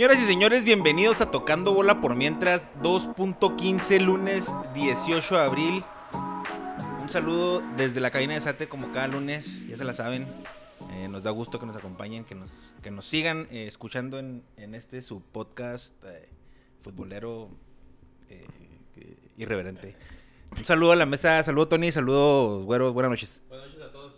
[0.00, 5.84] Señoras y señores, bienvenidos a Tocando Bola por Mientras 2.15 lunes 18 de abril.
[7.02, 10.26] Un saludo desde la cabina de Sate como cada lunes, ya se la saben.
[10.94, 12.50] Eh, nos da gusto que nos acompañen, que nos,
[12.82, 16.30] que nos sigan eh, escuchando en, en este su podcast eh,
[16.82, 17.50] futbolero
[19.36, 19.96] irreverente.
[20.56, 23.42] Un saludo a la mesa, saludo Tony, saludo Güero, buenas noches.
[23.50, 24.14] Buenas noches a todos.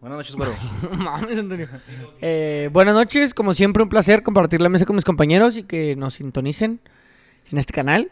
[0.00, 0.54] Buenas noches, Güero.
[0.96, 1.68] Mames, Antonio.
[2.22, 5.96] Eh, buenas noches, como siempre un placer compartir la mesa con mis compañeros y que
[5.96, 6.80] nos sintonicen
[7.50, 8.10] en este canal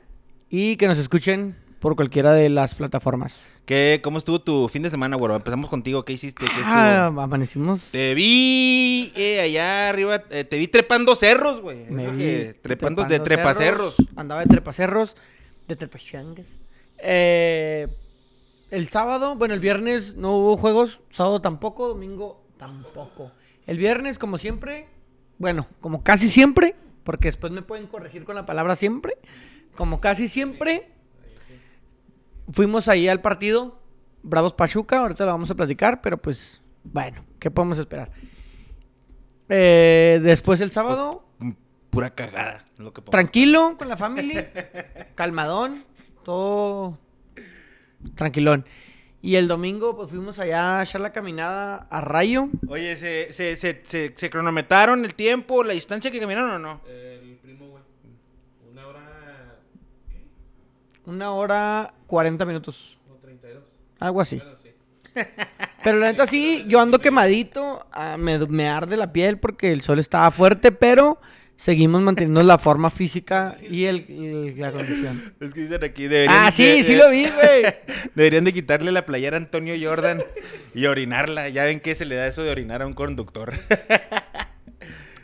[0.51, 3.41] y que nos escuchen por cualquiera de las plataformas.
[3.67, 5.37] ¿Qué, ¿Cómo estuvo tu fin de semana, Güero?
[5.37, 6.47] Empezamos contigo, ¿qué hiciste?
[6.47, 7.21] ¿Qué Ah, estuvo?
[7.23, 7.83] amanecimos.
[7.91, 11.85] Te vi eh, allá arriba, eh, te vi trepando cerros, güey.
[11.91, 13.95] Me vi trepando de trepacerros.
[13.97, 15.17] cerros, Andaba de trepacerros,
[15.69, 16.57] de trepachangas.
[16.99, 17.87] Eh,
[18.71, 23.33] el sábado, bueno, el viernes no hubo juegos, sábado tampoco, domingo tampoco.
[23.67, 24.89] El viernes, como siempre,
[25.39, 26.75] bueno, como casi siempre,
[27.05, 29.17] porque después me pueden corregir con la palabra siempre,
[29.77, 30.91] como casi siempre,
[32.51, 33.81] fuimos ahí al partido,
[34.23, 38.11] Bravos Pachuca, ahorita lo vamos a platicar, pero pues, bueno, ¿qué podemos esperar?
[39.49, 41.53] Eh, después el sábado, Mm,
[41.91, 42.65] Pura cagada.
[42.79, 44.51] Lo que tranquilo con la familia,
[45.15, 45.85] calmadón,
[46.23, 46.99] todo
[48.15, 48.65] tranquilón.
[49.21, 52.49] Y el domingo, pues fuimos allá a echar la caminada a Rayo.
[52.69, 56.81] Oye, ¿se, se, se, se, se cronometraron el tiempo, la distancia que caminaron o no?
[56.89, 57.83] El primo, güey.
[58.71, 59.57] Una hora.
[61.07, 63.63] Una hora 40 minutos, No, 32.
[63.99, 64.41] algo así.
[64.41, 64.45] Sí.
[65.83, 69.81] Pero la neta sí, yo ando quemadito, ah, me, me arde la piel porque el
[69.83, 71.21] sol estaba fuerte, pero
[71.59, 75.21] seguimos manteniendo la forma física y, el, y la condición.
[75.41, 76.47] Es que dicen aquí, deberían...
[76.47, 77.65] Ah, sí, de- sí lo vi, güey.
[78.15, 80.23] Deberían de quitarle la playera a Antonio Jordan
[80.75, 81.49] y orinarla.
[81.49, 83.53] Ya ven que se le da eso de orinar a un conductor.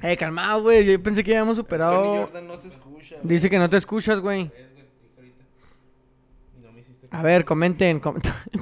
[0.06, 2.26] Eh, calmado, güey, yo pensé que ya habíamos superado.
[2.26, 3.14] Jordan no se escucha.
[3.16, 3.20] güey.
[3.34, 4.50] Dice que no te escuchas, güey.
[7.10, 8.00] A ver, comenten.
[8.00, 8.16] com-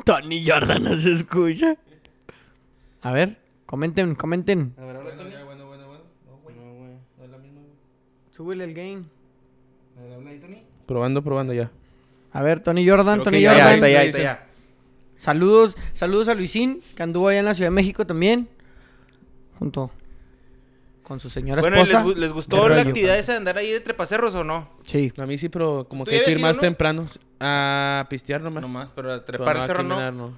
[0.04, 1.74] Tony Jordan no se escucha.
[3.02, 4.72] A ver, comenten, comenten.
[4.78, 5.30] A ver, habla Tony.
[5.32, 6.04] ya, bueno, bueno, bueno.
[6.26, 6.54] No, güey.
[6.54, 6.92] No, güey.
[7.18, 7.72] No es la misma, güey.
[8.42, 9.06] Súbele el gain.
[9.96, 10.62] A ver, habla ahí, Tony.
[10.84, 11.70] Probando, probando ya.
[12.32, 13.74] A ver, Tony Jordan, Creo Tony que ya, Jordan.
[13.74, 14.24] está, ya, sí, está, sí.
[14.24, 14.46] ya.
[15.16, 18.48] Saludos, saludos a Luisín, que anduvo allá en la Ciudad de México también.
[19.60, 19.92] Junto
[21.04, 22.04] con su señora Bueno, ¿y ¿les, esposa.
[22.04, 22.88] gu- les gustó la Rayo.
[22.88, 24.68] actividad esa de andar ahí de trepacerros o no?
[24.86, 25.12] Sí.
[25.18, 26.62] A mí sí, pero como ¿Tú que hay que ir más no?
[26.62, 27.08] temprano.
[27.38, 28.62] A pistear nomás.
[28.62, 29.88] Nomás, pero a Pero trepar no a cerro no.
[29.90, 30.32] caminar, no.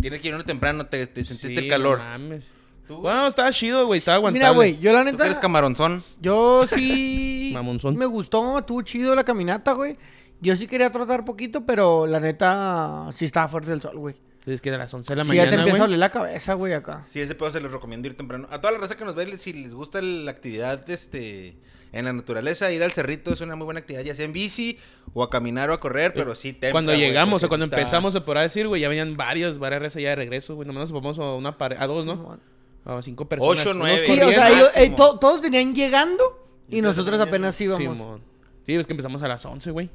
[0.00, 1.98] Tienes que ir uno temprano, te, te sentiste Sí, el calor.
[1.98, 2.44] No mames.
[2.88, 2.96] ¿Tú?
[3.02, 3.98] Bueno, estaba chido, güey.
[3.98, 4.40] Estaba aguantable.
[4.40, 6.02] Mira, güey, yo la ¿Tú que eres neta, camaronzón?
[6.20, 7.96] yo sí Mamonzón.
[7.96, 9.96] me gustó, estuvo chido la caminata, güey.
[10.40, 14.14] Yo sí quería trotar poquito, pero la neta sí estaba fuerte el sol, güey.
[14.46, 15.88] Es que a las 11 de la Sí, ya te mañana, empieza a güey.
[15.88, 17.04] oler la cabeza, güey, acá.
[17.06, 18.48] Sí, ese pedo se les recomiendo ir temprano.
[18.50, 21.58] A toda la raza que nos ve, si les gusta la actividad este,
[21.92, 24.78] en la naturaleza, ir al cerrito es una muy buena actividad, ya sea en bici
[25.12, 27.66] o a caminar o a correr, pero sí tempra, Cuando güey, llegamos, porque o cuando
[27.66, 30.66] está- empezamos, se podrá decir, güey, ya venían varios, varias redes allá de regreso, güey.
[30.66, 32.38] Nomás nos vamos a una a dos, ¿no?
[32.86, 33.58] A cinco personas.
[33.60, 34.02] Ocho, nueve.
[34.06, 36.24] Sí, o sea, ellos- eh, to- todos venían llegando
[36.70, 37.82] y nosotros apenas íbamos.
[37.82, 38.20] Simón.
[38.66, 39.90] Sí, es que empezamos a las 11, güey.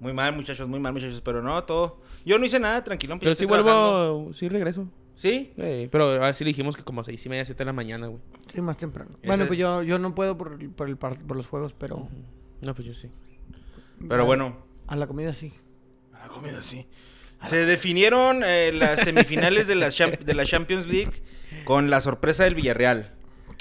[0.00, 2.00] Muy mal, muchachos, muy mal, muchachos, pero no, todo.
[2.24, 3.16] Yo no hice nada, tranquilo.
[3.20, 4.32] Pero sí vuelvo, trabajando.
[4.34, 4.88] sí regreso.
[5.14, 5.52] ¿Sí?
[5.58, 8.20] Eh, pero así le dijimos que como seis y media, siete de la mañana, güey.
[8.52, 9.10] Sí, más temprano.
[9.18, 11.46] Ese Bueno, es- pues yo, yo no puedo por, el- por, el par- por los
[11.46, 12.08] juegos, pero
[12.62, 13.08] No, pues yo sí.
[14.08, 14.56] Pero bueno,
[14.88, 15.52] a la comida sí.
[16.14, 16.86] a la comida sí.
[17.46, 21.12] Se definieron eh, las semifinales de la, champ- de la Champions League
[21.64, 23.12] con la sorpresa del Villarreal.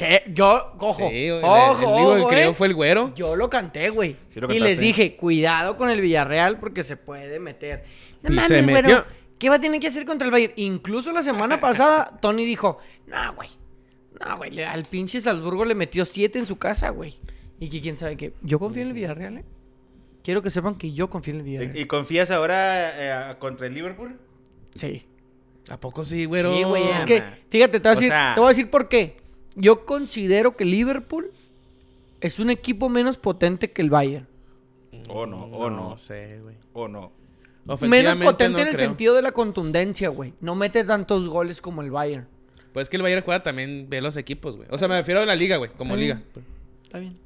[0.02, 0.24] ¿Qué?
[0.34, 2.54] Yo, ojo, Sí, el- ojo, el, ojo, creo eh.
[2.56, 3.14] fue el güero.
[3.14, 4.16] Yo lo canté, güey.
[4.34, 7.84] Sí lo y les dije, cuidado con el Villarreal porque se puede meter.
[8.24, 9.06] No Y mames, se güero, metió.
[9.38, 10.54] ¿Qué va a tener que hacer contra el Bayern?
[10.56, 13.50] Incluso la semana pasada, Tony dijo, no, güey.
[14.26, 17.20] No, güey, al pinche Salzburgo le metió siete en su casa, güey.
[17.60, 18.34] Y que quién sabe qué.
[18.42, 19.46] Yo confío en el Villarreal, ¿eh?
[20.24, 21.78] Quiero que sepan que yo confío en el Villarreal.
[21.78, 24.20] ¿Y, confías ahora eh, contra el Liverpool?
[24.74, 25.06] Sí.
[25.70, 26.56] ¿A poco sí, güero?
[26.56, 26.90] Sí, güey.
[26.90, 28.90] Es Nah, que, fíjate, te voy, a O decir, sea- te voy a decir por
[28.90, 29.21] qué.
[29.56, 31.32] Yo considero que Liverpool
[32.22, 34.28] es un equipo menos potente que el Bayern.
[35.10, 35.90] O no, o no.
[35.92, 36.56] No sé, güey.
[36.74, 37.12] ¿O no?
[37.82, 38.88] Menos potente no en el creo.
[38.88, 40.34] sentido de la contundencia, güey.
[40.42, 42.28] No mete tantos goles como el Bayern.
[42.74, 44.68] Pues es que el Bayern juega también, ve los equipos, güey.
[44.72, 46.16] O sea, me refiero a la liga, güey, como Está liga.
[46.34, 46.46] bien.
[46.84, 47.18] Está bien.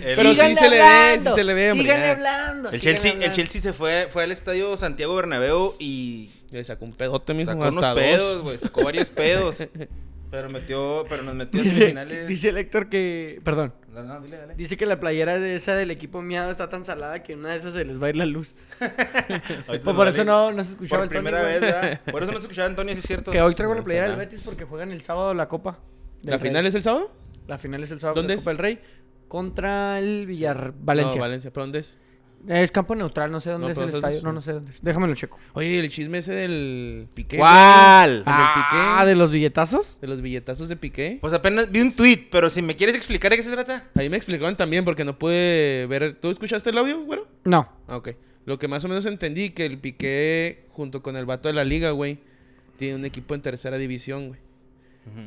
[0.00, 2.12] El- Pero sí se le ve, hablando, sí se le ve, ya.
[2.12, 2.70] hablando.
[2.70, 3.36] El Chelsea, el hablando.
[3.36, 7.64] Chelsea se fue, fue al estadio Santiago Bernabéu y Le sacó un pedote mismo sacó
[7.64, 7.94] hasta unos dos.
[8.02, 8.58] pedos, güey.
[8.58, 9.56] Sacó varios pedos.
[10.30, 12.28] Pero metió, pero nos metió en Dice, semifinales.
[12.28, 13.40] dice el Héctor que.
[13.44, 13.74] Perdón.
[13.92, 14.54] No, no, dile, dale.
[14.54, 17.50] Dice que la playera de esa del equipo miado está tan salada que en una
[17.50, 18.54] de esas se les va a ir la luz.
[19.66, 22.00] Pues por eso no, no se escuchaba Por el primera vez, ¿verdad?
[22.10, 23.30] Por eso no se escuchaba Antonio, sí es cierto.
[23.32, 24.16] Que hoy traigo la No, playera del.
[24.16, 25.78] Betis porque juegan el sábado la Copa.
[26.22, 26.48] ¿La Rey.
[26.48, 27.10] final es el sábado?
[27.48, 28.44] La final es el sábado ¿Dónde de la es?
[28.44, 28.78] Copa del Rey
[29.26, 31.16] contra el Villar Valencia.
[31.18, 31.50] No, Valencia.
[31.52, 31.98] ¿Pero dónde es?
[32.48, 34.16] Es campo neutral, no sé dónde No, es el ¿dónde estadio.
[34.18, 34.22] es?
[34.24, 34.82] No, no sé dónde es.
[34.82, 35.38] Déjame lo checo.
[35.52, 37.36] Oye, el chisme ese del Piqué.
[37.36, 38.08] ¿Cuál?
[38.10, 38.18] güey.
[38.18, 39.10] ¿El del Ah, Piqué?
[39.10, 39.98] de los billetazos.
[40.00, 41.18] De los billetazos de Piqué.
[41.20, 43.84] Pues apenas vi un tweet, pero si me quieres explicar de qué se trata.
[43.94, 46.16] Ahí me explicaban también porque no pude ver.
[46.20, 47.28] ¿Tú escuchaste el audio, güero?
[47.44, 47.68] No.
[47.86, 48.10] Ah, ok.
[48.46, 51.64] Lo que más o menos entendí que el Piqué, junto con el vato de la
[51.64, 52.18] liga, güey,
[52.78, 54.40] tiene un equipo en tercera división, güey.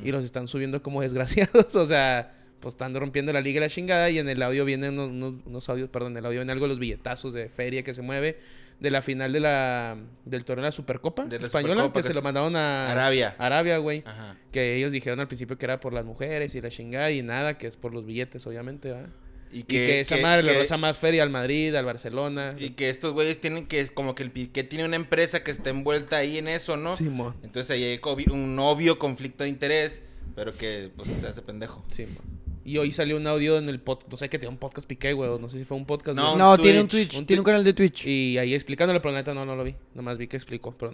[0.04, 1.76] Y los están subiendo como desgraciados.
[1.76, 2.34] O sea,
[2.64, 4.10] pues están rompiendo la liga y la chingada.
[4.10, 6.66] Y en el audio vienen unos, unos- unos audios, perdón, en el audio vienen algo
[6.66, 8.40] de los billetazos de feria que se mueve.
[8.80, 9.96] De la final de la,
[10.26, 12.56] del torneo de la Supercopa De la Española, Supercopa, que que se es lo mandaron
[12.56, 13.36] a Arabia.
[13.38, 14.02] Arabia, güey.
[14.06, 14.36] Ajá.
[14.52, 17.58] Que ellos dijeron al principio que era por las mujeres y la chingada y nada,
[17.58, 19.10] que es por los billetes, obviamente, ¿verdad?
[19.54, 22.56] Y que, esa madre le roza más feria al Madrid, al Barcelona.
[22.58, 25.70] Y que estos güeyes tienen que, como que el Piqué tiene una empresa que está
[25.70, 26.96] envuelta ahí en eso, ¿no?
[26.96, 27.36] Simón.
[27.44, 28.00] Entonces ahí hay
[28.32, 30.02] un obvio conflicto de interés,
[30.36, 31.86] pero que pues se hace pendejo.
[31.92, 32.20] Sí, mo.
[32.66, 35.12] Y hoy salió un audio en el podcast, no sé que tiene un podcast Piqué,
[35.14, 36.16] güey, no sé si fue un podcast.
[36.16, 36.38] No, güey.
[36.38, 38.06] No, un tiene un Twitch, un tiene un canal de Twitch.
[38.06, 39.76] Y ahí explicándole, pero la neta no, no lo vi.
[39.94, 40.94] Nomás vi que explicó, pero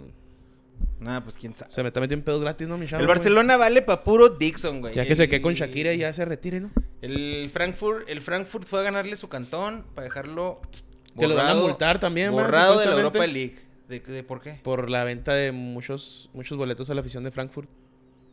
[0.98, 1.72] Nada, pues quién sabe.
[1.72, 3.16] se me está metiendo en pedos gratis, ¿no, mi chavo, El güey?
[3.16, 4.94] Barcelona vale pa' puro Dixon, güey.
[4.94, 6.70] Ya que se quede con Shakira y ya se retire, ¿no?
[7.00, 10.60] El Frankfurt, el Frankfurt fue a ganarle su cantón para dejarlo
[11.18, 12.92] Que lo van a multar también, güey, Borrado de la.
[12.92, 13.56] Europa League.
[13.88, 14.60] ¿De, de por qué?
[14.62, 17.68] Por la venta de muchos muchos boletos a la afición de Frankfurt.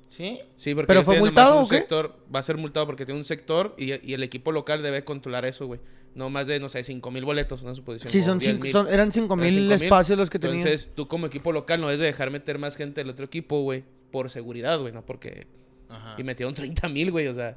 [0.10, 0.40] ¿Sí?
[0.56, 1.78] Sí, porque ¿Pero fue multado un o qué?
[1.78, 5.04] sector, va a ser multado porque tiene un sector y, y el equipo local debe
[5.04, 5.80] controlar eso, güey.
[6.16, 8.12] No más de, no sé, 5 mil boletos, una suposición.
[8.12, 8.64] Sí, o son 10,000.
[8.64, 9.84] cinco, son, eran 5 Eran mil 5,000.
[9.84, 10.58] espacios los que tenían.
[10.60, 13.62] Entonces, tú como equipo local no debes de dejar meter más gente del otro equipo,
[13.62, 15.46] güey, por seguridad, güey, no porque...
[15.90, 16.16] Ajá.
[16.18, 17.56] Y metieron 30 mil, güey, o sea...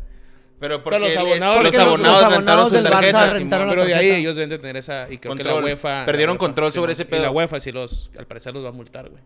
[0.58, 2.90] Pero O porque sea, los abonados- Porque los- abonados los rentaron abonados su del Barça
[2.90, 3.38] tarjeta, Simón.
[3.38, 5.06] rentaron la Pero de ahí ellos deben de tener esa...
[5.10, 5.54] Y creo que la.
[5.54, 6.04] UEFA...
[6.04, 7.32] Perdieron la UEFA, control sobre ese Y la pedo.
[7.32, 8.10] UEFA sí los...
[8.18, 9.22] Al parecer los va a multar, güey.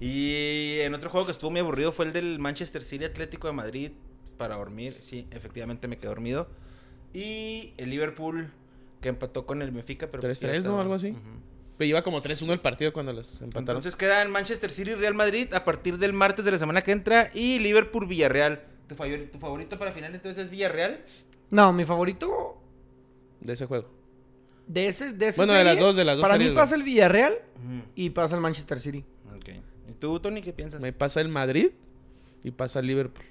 [0.00, 3.52] Y en otro juego que estuvo muy aburrido fue el del Manchester City Atlético de
[3.52, 3.90] Madrid
[4.38, 4.94] para dormir.
[5.02, 6.48] Sí, efectivamente me quedé dormido.
[7.12, 8.50] Y el Liverpool
[9.02, 10.58] que empató con el Benfica, pero pues ya 3-3, ¿no?
[10.58, 11.10] estaba- Algo así.
[11.10, 11.20] Ujú.
[11.76, 13.76] Pero iba como 3-1 el partido cuando los empataron.
[13.78, 16.92] Entonces quedan Manchester City y Real Madrid a partir del martes de la semana que
[16.92, 18.62] entra y Liverpool Villarreal.
[18.88, 21.02] ¿Tu, favor- tu favorito para final entonces es Villarreal?
[21.50, 22.58] No, mi favorito
[23.40, 23.88] de ese juego.
[24.66, 25.12] de ese.
[25.12, 27.38] De esa Bueno, de las dos, de las dos Para series, mí pasa el Villarreal
[27.94, 29.04] y pasa el Manchester City.
[30.00, 30.04] Ok.
[30.04, 30.80] ¿Y tú, Tony, qué piensas?
[30.80, 31.70] Me pasa el Madrid
[32.42, 33.24] y pasa el Liverpool.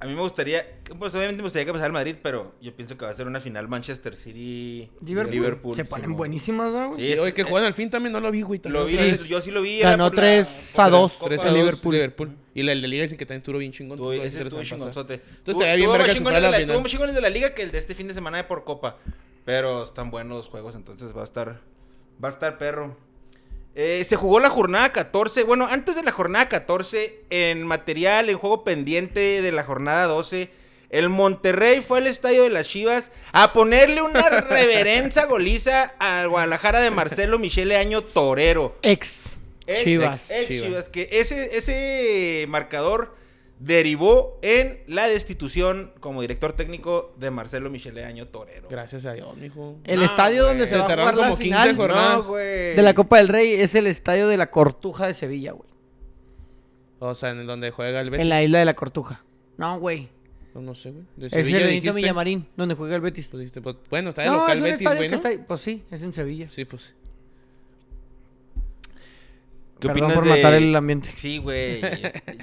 [0.00, 0.64] A mí me gustaría,
[0.98, 3.26] pues obviamente me gustaría que pasara el Madrid, pero yo pienso que va a ser
[3.26, 5.32] una final Manchester City Liverpool.
[5.34, 5.76] Liverpool.
[5.76, 6.16] Se ponen Simón.
[6.16, 7.12] buenísimas, ¿no, güey?
[7.12, 8.60] Sí, hoy que eh, juegan al fin también no lo vi, güey.
[8.64, 8.96] Lo vi.
[8.96, 9.28] Sí.
[9.28, 9.80] yo sí lo vi.
[9.80, 11.94] Ganó era por la- 3 por a la 2 Copa- 3 a Liverpool.
[11.94, 12.36] Liverpool.
[12.54, 13.98] Y la el de Liga dicen que también estuvo bien chingón.
[13.98, 15.14] Tú ese la estuvo chingonzote.
[15.14, 16.06] Entonces estaría bien tuvo verga
[16.40, 16.66] la la- final.
[16.74, 18.64] Tuvo más chingones de la liga que el de este fin de semana de por
[18.64, 18.96] Copa.
[19.44, 21.60] Pero están buenos los juegos, entonces va a estar,
[22.22, 22.96] va a estar perro.
[23.74, 25.44] Eh, se jugó la jornada 14.
[25.44, 30.50] Bueno, antes de la jornada 14, en material, en juego pendiente de la jornada 12,
[30.90, 36.80] el Monterrey fue al estadio de las Chivas a ponerle una reverencia goliza al Guadalajara
[36.80, 38.76] de Marcelo Michele Año Torero.
[38.82, 39.22] Ex.
[39.66, 40.30] Ex- Chivas.
[40.30, 40.66] ex Chivas.
[40.68, 43.14] Chivas, que ese, ese marcador
[43.64, 48.68] derivó en la destitución como director técnico de Marcelo Michele Año Torero.
[48.68, 49.76] Gracias a Dios, mijo.
[49.84, 52.26] El No, estadio donde se Se va a jugar la como 15 final jornadas.
[52.26, 55.70] No, de la Copa del Rey es el estadio de la Cortuja de Sevilla, güey.
[56.98, 58.22] O sea, en donde juega el Betis.
[58.22, 59.24] En la isla de la Cortuja.
[59.56, 60.08] No, güey.
[60.54, 61.04] No, no sé, güey.
[61.16, 61.94] De Es el Benito.
[61.94, 63.28] Villamarín, donde juega el Betis.
[63.28, 65.38] Pues dijiste, pues, bueno, está de No, local es Betis, güey.
[65.46, 66.50] Pues sí, es en Sevilla.
[66.50, 66.94] Sí, pues.
[69.82, 71.10] ¿Qué Perdón opinas por de- matar el ambiente.
[71.16, 71.80] Sí, güey.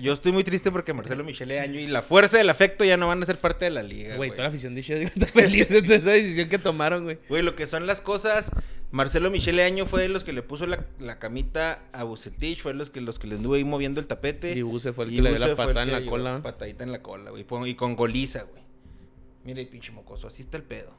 [0.02, 3.08] Yo estoy muy triste porque Marcelo Michele Año y la fuerza del afecto ya no
[3.08, 5.70] van a ser parte de la liga, Güey, toda la afición de Chivas está feliz
[5.70, 7.18] de esa decisión que tomaron, güey.
[7.30, 8.52] Güey, lo que son las cosas,
[8.92, 12.74] Marcelo Michele Año fue de los que le puso la, la camita a Bucetich, fue
[12.74, 14.52] de los que, los que le anduvo ahí moviendo el tapete.
[14.52, 16.42] Y Buse fue el Y que le dio la patada en la cola.
[16.44, 17.46] Patadita en la cola, güey.
[17.70, 18.69] Y con goliza, güey.
[19.50, 20.92] Mire, pinche mocoso, así está el pedo.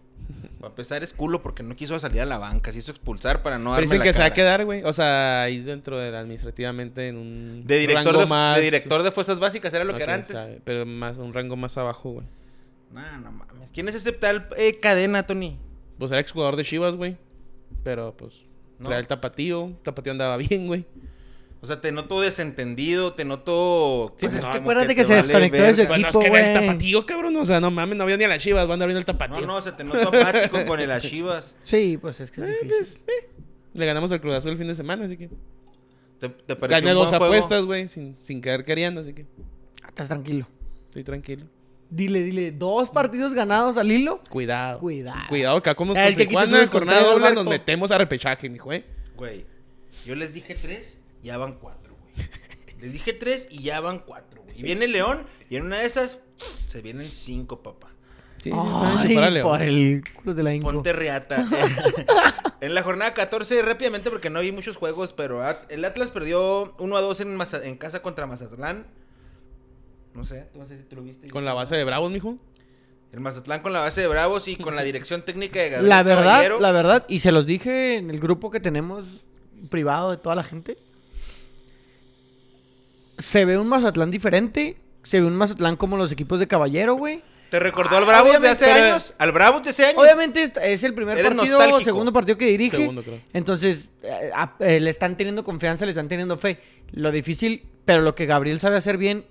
[0.61, 3.43] Va a empezar es culo porque no quiso salir a la banca, se hizo expulsar
[3.43, 4.83] para no Pero dicen la que se va a quedar, güey.
[4.83, 8.57] O sea, ahí dentro de administrativamente en un De director rango de, más...
[8.57, 10.33] de director de fuerzas básicas era lo no, que era antes.
[10.37, 12.27] sabe, pero más, un rango más abajo, güey.
[12.93, 13.71] No, no mames.
[13.73, 15.57] ¿Quién es ese tal eh, cadena, Tony?
[15.97, 17.17] Pues era exjugador de Chivas, güey.
[17.85, 18.35] Pero, pues,
[18.81, 18.93] No.
[18.93, 19.73] el tapatío.
[19.85, 20.85] Tapatío andaba bien, güey.
[21.63, 24.17] O sea, te noto desentendido, te noto...
[24.19, 25.89] Pues como es que que acuérdate te que se vale desconectó de su verga.
[25.89, 27.37] Bueno, es equipo, que era el tapatío, cabrón.
[27.37, 28.67] O sea, no mames, no había ni a las chivas.
[28.67, 29.43] Van a abrir el tapatío.
[29.43, 31.55] No, no, se te notó apático con el Chivas.
[31.65, 33.01] Sí, pues es que es difícil.
[33.75, 35.29] Le ganamos al Cruz Azul el fin de semana, así que.
[36.19, 37.25] ¿Te, te pareció Gané un dos juego?
[37.27, 39.27] apuestas, güey, sin, sin caer queriendo, así que
[39.83, 40.47] Ah, Estás tranquilo.
[40.87, 41.47] estoy tranquilo.
[41.91, 44.23] Dile, dile, dos partidos ganados al hilo.
[44.31, 44.79] Cuidado.
[44.79, 45.19] Cuidado.
[45.29, 46.27] Cuidado, acá como El que
[46.69, 48.85] jornada doble nos metemos a repechaje, mijo, eh.
[49.17, 49.45] Güey,
[50.07, 52.29] yo les dije tres, ya van cuatro, güey.
[52.81, 54.59] Les dije tres y ya van cuatro, güey.
[54.61, 56.19] Y viene León y en una de esas
[56.69, 57.89] se vienen cinco, papá.
[58.43, 60.73] Sí, Ay, por el culo de la Inco.
[60.73, 61.47] Ponte reata.
[62.63, 66.97] en la jornada 14, rápidamente, porque no vi muchos juegos, pero el Atlas perdió 1
[66.97, 68.87] a 2 en, Maza- en casa contra Mazatlán.
[70.15, 71.29] No sé, no sé si tú lo viste.
[71.29, 72.39] Con la base de Bravos, mijo.
[73.13, 76.03] El Mazatlán con la base de Bravos y con la dirección técnica de Gabriel La
[76.03, 76.61] verdad, Caballero.
[76.61, 79.05] la verdad, y se los dije en el grupo que tenemos
[79.69, 80.79] privado de toda la gente.
[83.21, 84.77] Se ve un Mazatlán diferente.
[85.03, 87.23] Se ve un Mazatlán como los equipos de Caballero, güey.
[87.51, 89.13] ¿Te recordó al Bravos de hace pero- años?
[89.19, 89.99] ¿Al Bravos de hace años?
[89.99, 91.85] Obviamente es- el primer Eres partido, nostálgico.
[91.85, 92.77] segundo partido que dirige.
[92.77, 93.21] Segundo, creo.
[93.33, 96.61] Entonces, eh, eh, le están teniendo confianza, le están teniendo fe.
[96.93, 99.25] Lo difícil, pero lo que Gabriel sabe hacer bien,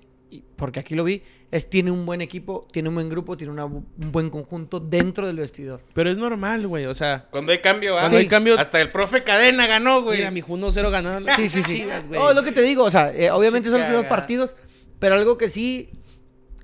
[0.56, 3.66] porque aquí lo vi, es tiene un buen equipo, tiene un buen grupo, tiene una
[3.66, 5.82] un buen conjunto dentro del vestidor.
[5.94, 6.86] Pero es normal, güey.
[6.86, 8.02] O sea, Cuando hay cambio, ¿ah?
[8.02, 10.20] Cuando hay cambio- Hasta el profe Cadena ganó, güey.
[10.20, 11.20] mira, mijo, 1-0 ganó.
[11.20, 11.84] las Sí, sí, sí.
[12.08, 12.22] Güey.
[12.30, 14.16] Es lo que te digo, o sea, eh, obviamente Sí, son los primeros cagada.
[14.22, 14.56] partidos,
[15.00, 15.90] pero algo que sí,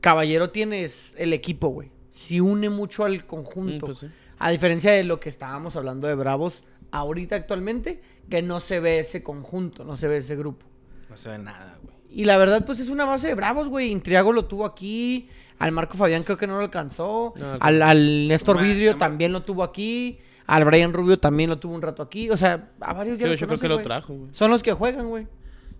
[0.01, 1.89] Caballero tiene es el equipo, güey.
[2.11, 3.85] Sí une mucho al Mm, conjunto.
[3.87, 4.07] pues sí.
[4.37, 8.99] A diferencia de lo que estábamos hablando de Bravos ahorita actualmente, que no se ve
[8.99, 10.65] ese conjunto, no se ve ese grupo.
[11.09, 11.94] No se ve nada, güey.
[12.17, 13.91] Y la verdad, pues es una base de Bravos, güey.
[13.91, 15.27] Intriago lo tuvo aquí.
[15.59, 17.33] Al Marco Fabián creo que no lo alcanzó.
[17.35, 20.19] No, al, al Néstor Vidrio también lo tuvo aquí.
[20.47, 22.29] Al Brian Rubio también lo tuvo un rato aquí.
[22.29, 23.83] O sea, a varios Sí, ya yo lo creo conocen, que lo güey.
[23.85, 24.29] trajo, güey.
[24.31, 25.27] Son los que juegan, güey.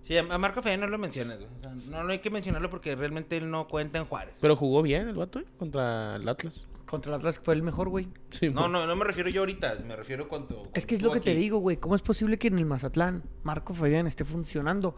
[0.02, 1.50] Sí, a Marco Fabián no lo mencionas, güey.
[1.58, 4.36] O sea, no, no hay que mencionarlo porque realmente él no cuenta en Juárez.
[4.42, 6.68] Pero jugó bien el vato, eh, contra el Atlas.
[6.86, 8.08] Contra el Atlas fue el mejor, güey.
[8.30, 8.72] Sí, No, güey.
[8.74, 10.70] no, no me refiero yo ahorita, me refiero cuando...
[10.74, 11.78] Es que es lo que te digo, güey.
[11.78, 14.96] ¿Cómo es posible que en el Mazatlán Marco Fabián esté funcionando?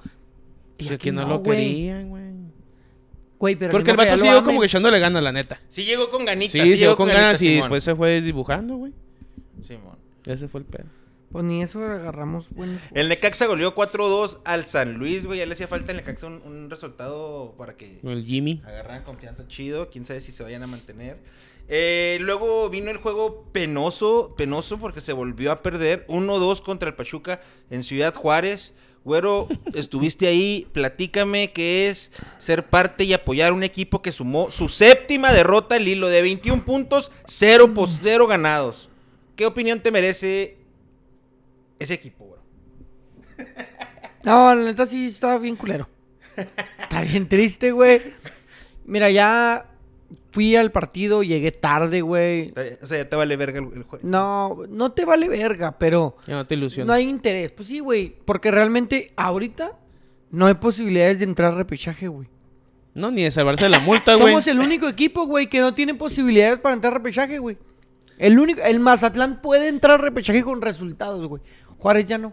[0.78, 1.58] Y Pues es aquí que no, lo güey.
[1.60, 2.24] querían, güey.
[3.40, 5.62] Güey, pero Porque el vato siguió ama como y- que echándole ganas, la neta.
[5.70, 6.54] Sí llegó con ganitas.
[6.54, 7.62] Sí, sí, llegó con ganas y Simón.
[7.62, 8.94] después se fue desdibujando, güey.
[9.64, 9.98] Simón.
[10.26, 10.86] Ese fue el pedo.
[11.32, 12.80] Pues ni eso agarramos, bueno.
[12.94, 15.40] El Necaxa goleó 4-2 al San Luis, güey.
[15.40, 18.62] Ya le hacía falta al Necaxa un, un resultado para que el Jimmy.
[18.66, 19.90] agarraran confianza chido.
[19.90, 21.18] Quién sabe si se vayan a mantener.
[21.68, 26.96] Eh, luego vino el juego penoso, penoso porque se volvió a perder 1-2 contra el
[26.96, 28.74] Pachuca en Ciudad Juárez.
[29.08, 34.68] Güero, estuviste ahí, platícame qué es ser parte y apoyar un equipo que sumó su
[34.68, 38.90] séptima derrota al hilo de 21 puntos, 0 por 0 ganados.
[39.38, 40.58] ¿Qué opinión te merece
[41.80, 42.44] ese equipo, güero?
[44.26, 45.88] No, la neta sí está bien culero.
[46.78, 48.02] Está bien triste, güey.
[48.84, 49.72] Mira, ya
[50.38, 52.54] fui al partido, llegué tarde, güey.
[52.80, 54.08] O sea, ya te vale verga el, el juego.
[54.08, 56.86] No, no te vale verga, pero Ya no te ilusiones.
[56.86, 57.50] no hay interés.
[57.52, 58.16] Pues sí, güey.
[58.24, 59.72] Porque realmente ahorita
[60.30, 62.28] no hay posibilidades de entrar a repechaje, güey.
[62.94, 64.28] No, ni de salvarse de la multa, güey.
[64.28, 67.58] Somos el único equipo, güey, que no tiene posibilidades para entrar a repechaje, güey.
[68.20, 71.42] El único, el Mazatlán puede entrar a repechaje con resultados, güey.
[71.80, 72.32] Juárez ya no.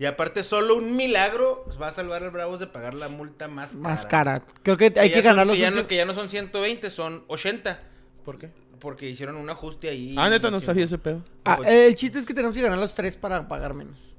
[0.00, 3.72] Y aparte, solo un milagro va a salvar al Bravos de pagar la multa más
[3.72, 3.80] cara.
[3.82, 4.42] Más cara.
[4.62, 6.30] Creo que hay que son- ganar los que ya, no, últimos- que ya no son
[6.30, 7.80] 120, son 80.
[8.24, 8.48] ¿Por qué?
[8.80, 10.14] Porque hicieron un ajuste ahí.
[10.16, 11.22] Ah, neta, no sabía ese pedo.
[11.44, 14.16] Ah, el chiste es que tenemos que ganar los tres para pagar menos.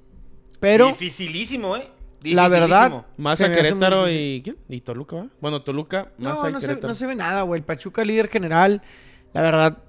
[0.60, 1.90] Pero Dificilísimo, ¿eh?
[2.26, 3.06] La verdad- Dificilísimo.
[3.18, 4.42] Más a Querétaro y...
[4.44, 4.58] ¿Quién?
[4.70, 5.28] Y Toluca, ¿va?
[5.42, 7.58] Bueno, Toluca, más no, a no se, no se ve nada, güey.
[7.58, 8.84] El Pachuca líder general,
[9.34, 9.80] la verdad,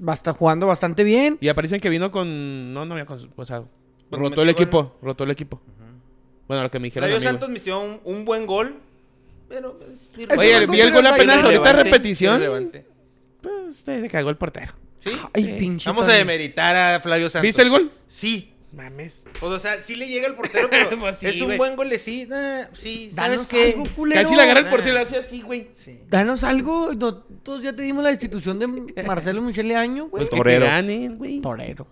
[0.00, 1.36] va a estar jugando bastante bien.
[1.42, 2.72] Y aparecen que vino con...
[2.72, 3.30] No, no había con...
[3.36, 3.64] O sea,
[4.10, 4.96] Pero rotó el equipo.
[5.02, 5.60] Rotó el equipo.
[6.46, 7.20] Bueno, lo que me dijeron güey.
[7.22, 8.76] Santos metió un, un buen gol.
[9.48, 9.78] Pero.
[10.16, 12.42] es Oye, gol vi el gol apenas ahorita repetición.
[13.42, 14.72] Pues se se cagó el portero.
[14.98, 15.10] ¿Sí?
[15.32, 15.52] Ay, Sí.
[15.58, 15.88] pinche.
[15.88, 17.42] Vamos a demeritar a Flavio Santos.
[17.44, 17.92] ¿Viste el gol?
[18.08, 18.52] Sí.
[18.72, 19.24] Mames.
[19.40, 21.58] Pues, o sea, sí le llega el portero, pero Pues sí, es un güey.
[21.58, 22.34] buen golecito.
[22.36, 23.72] Ah, sí, Danos ¿sabes qué?
[23.80, 24.20] algo, culero.
[24.20, 25.68] Casi le agarra el portero y le hace así, güey.
[25.72, 26.00] Sí.
[26.08, 26.92] Danos algo.
[26.92, 30.20] Nosotros ya te dimos la destitución de Marcelo Michele Año, güey.
[30.20, 30.64] Pues Torero.
[30.66, 31.40] que ganen, güey.
[31.40, 31.86] Torero.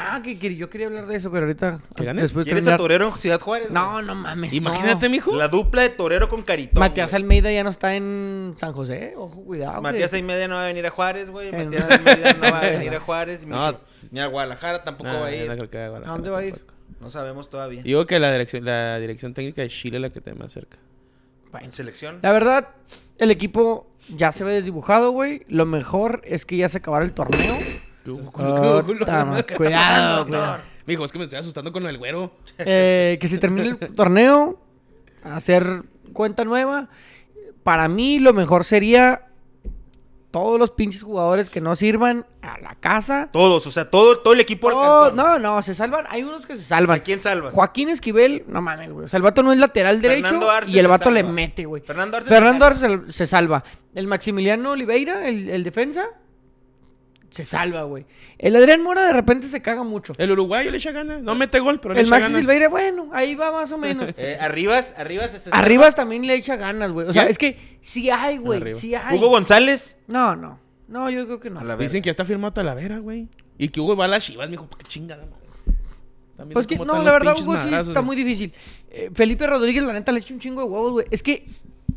[0.00, 1.80] Ah, que, que yo quería hablar de eso, pero ahorita.
[1.96, 2.22] ¿Que gane?
[2.22, 3.70] Después de ¿Quieres a Torero en Ciudad Juárez?
[3.70, 4.52] No, no mames.
[4.54, 5.10] Imagínate, no.
[5.10, 5.34] mijo.
[5.34, 6.78] La dupla de Torero con Caritón.
[6.80, 7.22] Matías güey.
[7.22, 9.14] Almeida ya no está en San José.
[9.16, 9.82] Ojo, cuidado.
[9.82, 11.48] Matías que- Almeida no va a venir a Juárez, güey.
[11.48, 11.94] Eh, Matías no.
[11.96, 13.40] Almeida no va a venir a Juárez.
[13.42, 13.80] Ni, No.
[14.12, 15.46] ni a Guadalajara tampoco va a no ir.
[15.46, 16.52] creo que vaya a Guadalajara ¿A dónde va a ir?
[16.54, 16.74] tampoco.
[17.00, 17.82] No sabemos todavía.
[17.82, 20.78] Digo que la dirección, la dirección técnica de Chile es la que te más cerca.
[21.50, 21.66] Bueno.
[21.66, 22.18] En selección.
[22.22, 22.68] La verdad,
[23.18, 23.86] el equipo
[24.16, 25.42] ya se ve desdibujado, güey.
[25.48, 27.56] Lo mejor es que ya se acabara el torneo.
[28.04, 28.84] Cuidado,
[29.56, 30.58] cuidado.
[30.86, 32.32] Mijo, es que me estoy asustando con el güero.
[32.58, 34.58] Eh, que se termine el torneo,
[35.22, 36.88] hacer cuenta nueva.
[37.62, 39.26] Para mí lo mejor sería
[40.30, 43.28] todos los pinches jugadores que no sirvan a la casa.
[43.32, 45.16] Todos, o sea, todo, todo el equipo al Oh, cantón.
[45.16, 46.06] no, no, se salvan.
[46.08, 47.00] Hay unos que se ¿A salvan.
[47.00, 47.52] quién salvas?
[47.52, 49.04] Joaquín Esquivel, no mames, güey.
[49.04, 51.66] O sea, el vato no es lateral derecho Fernando Arce y el vato le mete,
[51.66, 51.82] güey.
[51.82, 52.94] Fernando Arce Fernando se salva.
[52.96, 53.64] Arce se, se salva.
[53.94, 56.06] El Maximiliano Oliveira, el, el defensa,
[57.30, 58.06] se salva, güey.
[58.38, 60.14] El Adrián Mora de repente se caga mucho.
[60.18, 61.22] El uruguayo le echa ganas.
[61.22, 62.38] No mete gol, pero le El echa Maxi ganas.
[62.40, 64.10] Silveira, bueno, ahí va más o menos.
[64.16, 65.30] Eh, Arribas, Arribas.
[65.32, 65.58] se salva.
[65.58, 67.06] Arribas también le echa ganas, güey.
[67.08, 68.74] O sea, es que sí hay, güey.
[68.74, 69.16] Sí hay.
[69.16, 69.96] Hugo González.
[70.06, 70.58] No, no.
[70.88, 71.76] No, yo creo que no.
[71.76, 73.28] Dicen que ya está firmado Talavera, güey.
[73.58, 74.68] Y que Hugo va a las chivas, mijo.
[74.70, 75.36] Qué chingada madre.
[76.36, 78.52] También Pues que no, la verdad, Hugo sí madrazos, está muy difícil.
[78.90, 81.06] Eh, Felipe Rodríguez, la neta, le echa un chingo de huevos, güey.
[81.10, 81.44] Es que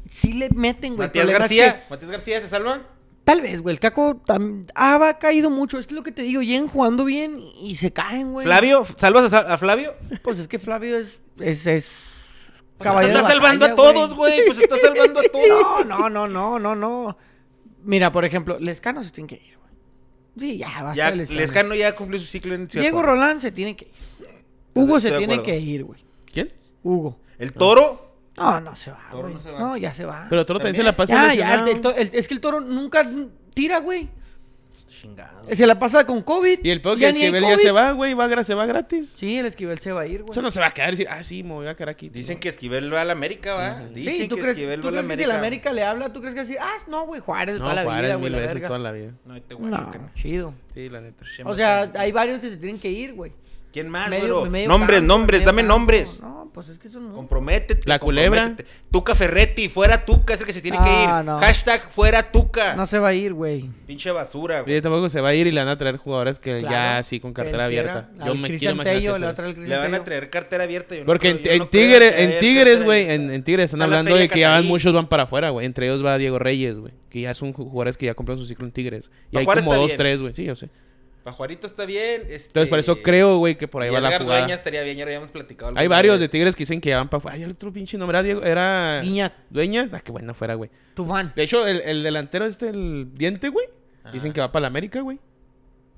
[0.08, 1.06] sí le meten, güey.
[1.06, 1.76] El Matías es García.
[1.76, 2.82] que- Matías García se salva.
[3.24, 3.74] Tal vez, güey.
[3.76, 5.78] El Caco tam- ah, va caído mucho.
[5.78, 8.46] Es que lo que te digo, llegan jugando bien y se caen, güey.
[8.46, 9.94] Flavio, ¿salvas a, Flavio?
[10.24, 11.22] Pues es que Flavio es.
[11.40, 11.92] es, es
[12.78, 14.42] Pues caballero estás de salvando a todos, güey.
[14.48, 15.86] Pues estás salvando a todos.
[15.88, 17.18] No, no, no, no, no, no.
[17.84, 19.72] Mira, por ejemplo, Lescano se tiene que ir, güey.
[20.38, 21.42] Sí, ya, basta Ya, lesiones.
[21.42, 23.12] Lescano ya cumplió su ciclo en Diego Juárez.
[23.12, 23.92] Rolán se tiene que ir.
[24.74, 25.44] Hugo se tiene acuerdo.
[25.44, 26.04] que ir, güey.
[26.32, 26.52] ¿Quién?
[26.84, 27.20] Hugo.
[27.38, 28.11] El Toro.
[28.42, 29.34] No, no se va, Toro güey.
[29.36, 29.60] no se va.
[29.60, 30.28] No, ya se va.
[30.30, 31.66] Pero Toro también se la pasa ya, ya, lesionado.
[31.68, 33.06] el- el to- el- es que el toro nunca
[33.54, 34.10] tira, güey.
[34.90, 35.48] Chingado.
[35.56, 36.60] Se la pasa con COVID.
[36.64, 37.64] Y el peor que Ya ni hay Esquivel ya COVID.
[37.64, 38.14] se va, güey.
[38.14, 39.16] Va, gra- se va gratis.
[39.18, 40.32] Sí, el Esquivel se va a ir, güey.
[40.32, 42.10] Eso no se va a quedar y decir, ah, sí, me voy a quedar aquí.
[42.10, 43.80] Dicen que Esquivel va a la América, ¿va?
[43.88, 45.34] Dicen Sí, ¿tú que crees, Esquivel ¿tú va a la crees que si América.
[45.34, 47.84] el América le habla, tú crees que así, ah, no, güey, Juárez No, toda la
[47.84, 48.68] Juárez vida, mil güey, la veces verga.
[48.68, 49.12] toda la vida.
[49.26, 50.12] No, te guacho que No, no.
[50.16, 50.54] chido.
[50.74, 51.26] Sí, la neta.
[51.46, 53.32] O sea, hay varios que se tienen que ir, güey.
[53.74, 54.52] ¿Quién más, Medio- güero?
[54.52, 55.74] medio Nombres, campo, nombres, medio dame campo.
[55.78, 56.20] nombres.
[56.22, 57.16] No, pues es que son muchos.
[57.18, 57.88] Comprométete.
[57.88, 58.44] La culebra.
[58.46, 58.70] comprométete.
[58.92, 61.26] Tuca Ferretti, fuera Tuca, es el que se tiene que Ah, ir.
[61.26, 61.40] no.
[61.40, 62.76] Hashtag fuera Tuca.
[62.76, 63.70] No se va a ir, güey.
[63.88, 64.76] Pinche basura, güey.
[64.76, 66.70] Sí, tampoco se va a ir y le van a traer jugadores que Claro.
[66.74, 67.92] ya así con cartera quiera.
[67.92, 68.26] abierta.
[68.26, 69.56] Yo me quiero Tello, le va a eso traer es.
[69.58, 70.96] al Le Cristian van a traer cartera abierta.
[70.96, 73.80] yo no Porque creo- en, yo en no Tigres, en güey, en, en Tigres están
[73.82, 75.66] Está la hablando de que ya van muchos van para afuera, güey.
[75.66, 76.94] Entre ellos va Diego Reyes, güey.
[77.10, 79.10] Que ya son ju- jugadores que ya compraron su ciclo en Tigres.
[79.32, 80.34] Y hay como dos, tres, güey.
[80.34, 80.70] Sí, yo sé.
[81.24, 82.22] Pajuarito está bien.
[82.30, 82.48] Este...
[82.48, 84.40] Entonces, por eso creo, güey, que por ahí y va la Edgar jugada.
[84.42, 85.74] Dueñas estaría bien, ya lo habíamos platicado.
[85.76, 86.28] Hay varios de.
[86.28, 87.36] Tigres que dicen que van para afuera.
[87.36, 88.44] Ay, el otro pinche nombre era Diego.
[88.44, 89.02] Era.
[89.04, 89.34] Guiñac.
[89.50, 89.90] Dueñas.
[89.94, 90.70] Ah, qué bueno fuera, güey.
[90.96, 91.32] Tubán.
[91.36, 93.68] De hecho, el, el delantero este, el diente, güey.
[94.12, 94.34] Dicen Ah.
[94.34, 95.20] que va para la América, güey.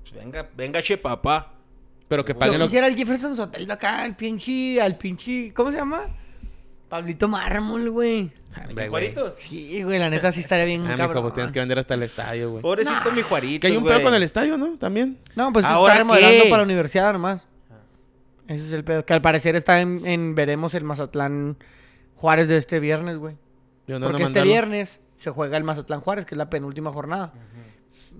[0.02, 1.54] Pues venga, venga, che, papá.
[2.06, 5.78] Pero que paguen lo quisiera el Jefferson Soteldo acá, el pinche, al pinche, ¿cómo se
[5.78, 6.04] llama?
[6.90, 8.30] Pablito Mármol, güey.
[8.56, 8.88] Hombre, ¿De güey.
[8.88, 9.34] Juaritos?
[9.38, 11.22] Sí, güey, la neta sí estaría bien Ah, mijo, cabrón.
[11.22, 12.62] pues tienes que vender hasta el estadio, güey.
[12.62, 13.60] Pobrecito mi Juarito.
[13.60, 14.76] Que hay un pedo con el estadio, ¿no?
[14.78, 15.18] También.
[15.36, 16.50] No, pues ¿Ahora está remodelando qué?
[16.50, 17.46] para la universidad nomás.
[18.46, 19.04] Ese es el pedo.
[19.04, 21.56] Que al parecer está en, en- veremos el Mazatlán
[22.14, 23.36] Juárez de este viernes, güey.
[23.86, 26.92] Yo no, Porque no este viernes se juega el Mazatlán Juárez, que es la penúltima
[26.92, 27.32] jornada.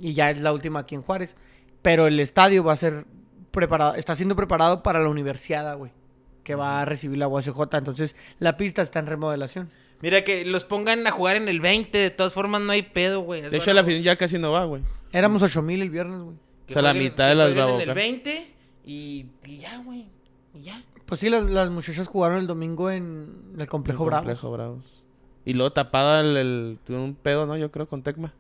[0.00, 1.34] Y ya es la última aquí en Juárez.
[1.82, 3.04] Pero el estadio va a ser
[3.50, 5.92] preparado, está siendo preparado para la universidad, güey.
[6.42, 7.58] Que va a recibir la UACJ.
[7.74, 9.70] Entonces, la pista está en remodelación.
[10.02, 11.96] Mira, que los pongan a jugar en el 20.
[11.96, 13.40] De todas formas, no hay pedo, güey.
[13.42, 14.82] De hecho, la afición ya casi no va, güey.
[15.12, 16.36] Éramos 8000 el viernes, güey.
[16.68, 17.94] o sea, la jueguen- mitad de las jueguen En el Bravocas.
[17.94, 18.54] 20
[18.86, 20.06] y, y ya, güey.
[20.54, 20.82] Y ya.
[21.06, 24.22] Pues sí, las, las muchachas jugaron el domingo en el Complejo Bravo.
[24.22, 24.84] Complejo Bravos.
[25.44, 27.56] Y luego tapada el, el- Tuvo un pedo, ¿no?
[27.56, 28.32] Yo creo con Tecma.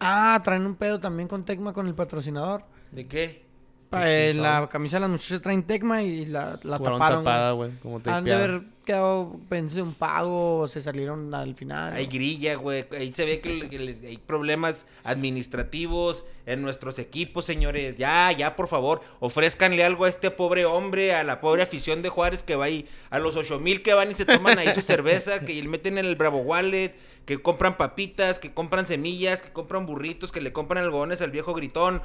[0.00, 2.62] Ah, traen un pedo también con Tecma, con el patrocinador.
[2.92, 3.44] ¿De qué?
[3.92, 7.24] Eh, la camisa de las muchachas traen Tecma y la, la taparon.
[7.24, 7.70] tapada, güey.
[7.82, 11.94] Como Han de haber quedado, pensé, un pago o se salieron al final.
[11.94, 12.84] Hay grilla, güey.
[12.92, 17.96] Ahí se ve que, le- que le- hay problemas administrativos en nuestros equipos, señores.
[17.96, 22.08] Ya, ya, por favor, ofrézcanle algo a este pobre hombre, a la pobre afición de
[22.08, 24.82] Juárez que va ahí, a los ocho mil que van y se toman ahí su
[24.82, 29.50] cerveza, que le meten en el Bravo Wallet, que compran papitas, que compran semillas, que
[29.52, 32.02] compran burritos, que le compran algodones al viejo gritón.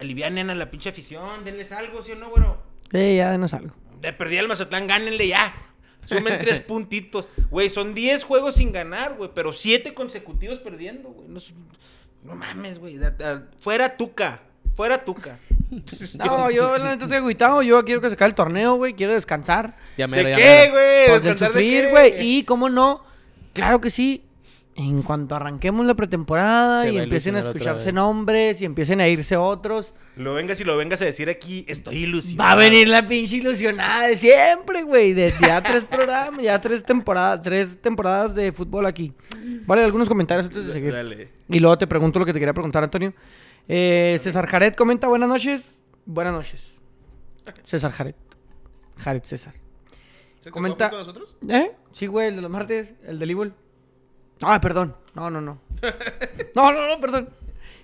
[0.00, 2.62] Alivianen a la pinche afición, denles algo, ¿sí o no, güero?
[2.92, 3.74] Sí, ya denos algo.
[4.00, 5.52] De perdí al Mazatlán, gánenle ya.
[6.04, 7.28] Sumen tres puntitos.
[7.50, 9.30] Güey, son 10 juegos sin ganar, güey.
[9.34, 11.28] Pero 7 consecutivos perdiendo, güey.
[11.28, 11.52] No, es-
[12.22, 12.98] no mames, güey.
[13.58, 14.40] Fuera Tuca.
[14.76, 15.38] Fuera Tuca.
[16.14, 17.60] No, yo la neta estoy agüitado.
[17.62, 18.94] Yo quiero que se acabe el torneo, güey.
[18.94, 19.76] Quiero descansar.
[19.98, 21.08] Ya mero, ¿De ya qué, güey?
[21.08, 21.90] Pues ¿Descansar de sufrir, qué?
[21.90, 22.14] güey.
[22.20, 23.02] Y cómo no,
[23.52, 24.22] claro que sí.
[24.78, 29.08] En cuanto arranquemos la pretemporada Se y a empiecen a escucharse nombres y empiecen a
[29.08, 32.46] irse otros, Lo vengas y lo vengas a decir aquí, estoy ilusionado.
[32.46, 35.14] va a venir la pinche ilusionada de siempre, güey.
[35.14, 39.14] De ya tres programas, ya tres temporadas, tres temporadas de fútbol aquí.
[39.66, 40.92] Vale, algunos comentarios antes de seguir.
[40.92, 41.28] Dale.
[41.48, 43.14] Y luego te pregunto lo que te quería preguntar, Antonio.
[43.68, 45.80] Eh, César Jared comenta, buenas noches.
[46.04, 46.62] Buenas noches.
[47.64, 48.14] César Jared.
[48.98, 49.54] Jared César.
[50.40, 51.34] ¿Se Comenta- con nosotros?
[51.48, 51.72] ¿Eh?
[51.92, 53.52] Sí, güey, el de los martes, el del Evil.
[54.42, 54.94] Ah, perdón.
[55.14, 55.60] No, no, no.
[56.54, 57.30] No, no, no, perdón.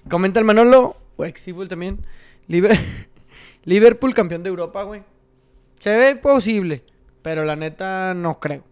[0.09, 2.05] Comenta el Manolo, o ex Evil también.
[3.65, 5.03] Liverpool campeón de Europa, güey.
[5.79, 6.85] Se ve posible,
[7.23, 8.65] pero la neta no creo.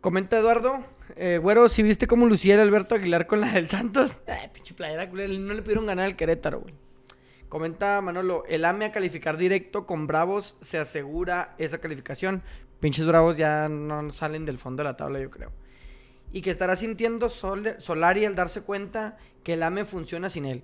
[0.00, 0.84] Comenta Eduardo.
[1.16, 4.16] Eh, güero, si viste cómo lucía Alberto Aguilar con la del Santos.
[4.26, 6.74] Ay, pinche playera, No le pudieron ganar al Querétaro, güey.
[7.48, 12.42] Comenta Manolo, el AME a calificar directo con Bravos se asegura esa calificación.
[12.80, 15.52] Pinches Bravos ya no salen del fondo de la tabla, yo creo.
[16.32, 20.62] Y que estará sintiendo Sol- Solari al darse cuenta que el AME funciona sin él.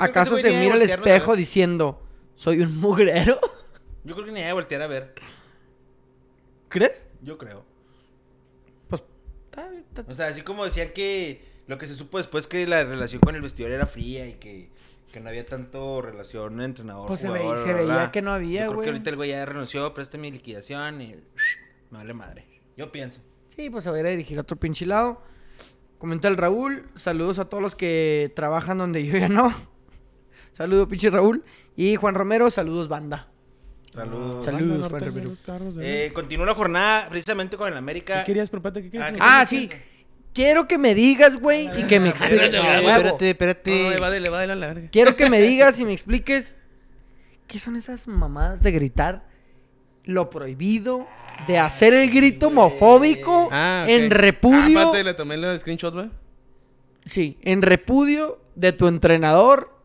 [0.00, 2.02] ¿Acaso se güey mira al espejo diciendo,
[2.34, 3.38] soy un mugrero?
[4.04, 5.14] Yo creo que ni hay de voltear a ver.
[6.68, 7.06] ¿Crees?
[7.22, 7.64] Yo creo.
[8.88, 9.02] Pues,
[9.50, 12.84] está- está- O sea, así como decían que lo que se supo después que la
[12.84, 14.70] relación con el vestidor era fría y que,
[15.12, 17.06] que no había tanto relación entrenador.
[17.06, 18.84] Pues se jugador, veía- se bla, bla, veía que no había, Yo creo güey.
[18.86, 21.14] que ahorita el güey ya renunció, presta mi liquidación y
[21.90, 22.44] me vale madre.
[22.76, 23.20] Yo pienso.
[23.56, 25.22] Sí, pues se va a ir a dirigir a otro pinche lado.
[25.98, 26.88] Comenta el Raúl.
[26.94, 29.52] Saludos a todos los que trabajan donde yo ya no.
[30.52, 31.42] Saludos, pinche Raúl.
[31.74, 33.28] Y Juan Romero, saludos, banda.
[33.92, 34.44] Saludos.
[34.44, 35.36] Saludos, Juan norteña, Romero.
[35.44, 38.20] carros de- Eh, continúa la jornada precisamente con el América.
[38.20, 38.82] ¿Qué querías, propate?
[38.82, 39.08] ¿Qué querías?
[39.10, 39.68] Ah, ¿Qué Ah, sí.
[40.34, 42.52] Quiero que me digas, güey, y que me expliques.
[42.52, 43.70] Espérate, espérate.
[43.84, 44.88] No, no, evádele, evádele a la verga.
[44.90, 46.56] Quiero que me digas y me expliques
[47.46, 49.26] qué son esas mamadas de gritar
[50.06, 51.06] lo prohibido,
[51.46, 53.90] de hacer el grito homofóbico Ah, ok.
[53.90, 54.66] en Ah, repudio.
[54.78, 56.08] espérate, le tomé el screenshot, ¿va?
[57.04, 59.76] Sí, en repudio de tu entrenador.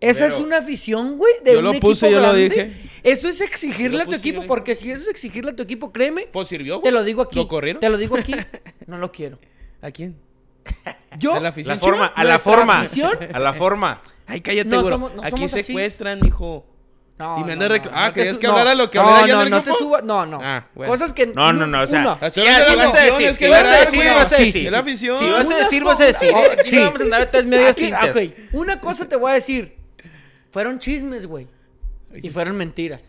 [0.00, 2.72] Esa Pero- es una afición, güey, de Yo un lo equipo puse, yo lo dije.
[3.02, 5.92] Eso es exigirle a tu puse, equipo, porque si eso es exigirle a tu equipo,
[5.92, 6.82] créeme, Pues sirvió, güey.
[6.84, 7.36] te lo digo aquí.
[7.36, 7.80] ¿Lo corrieron?
[7.80, 8.32] Te lo digo aquí.
[8.86, 9.38] No lo quiero.
[9.80, 10.16] ¿A quién?
[11.18, 12.80] Yo, ¿A la afición La forma, a la forma.
[12.82, 13.12] afición.
[13.32, 14.02] A la forma.
[14.26, 14.92] Ay, cállate, No güey.
[14.92, 15.62] somos- no Aquí somos así.
[15.64, 16.66] secuestran, hijo.
[17.18, 18.52] No, Y me no, anda no, Ah, no te ¿querías que no.
[18.54, 19.72] hablara lo que no, en no, no grupo?
[19.72, 20.40] te suba, no, no.
[20.42, 20.92] Ah, bueno.
[20.92, 22.12] Cosas que No, no, no, o sea, una.
[22.20, 24.36] Ah, si pero ya, es si vas a decir, si vas a decir, vas a
[24.38, 24.52] decir.
[24.66, 24.70] Si
[25.30, 26.34] vas a decir, vas a decir.
[26.34, 26.76] Aquí sí.
[26.76, 28.10] no vamos a andar estas medias tintas.
[28.16, 28.22] ok,
[28.52, 29.76] una cosa te voy a decir.
[30.50, 31.46] Fueron chismes, güey.
[32.14, 33.00] Y fueron mentiras.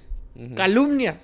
[0.55, 1.17] Calumnias.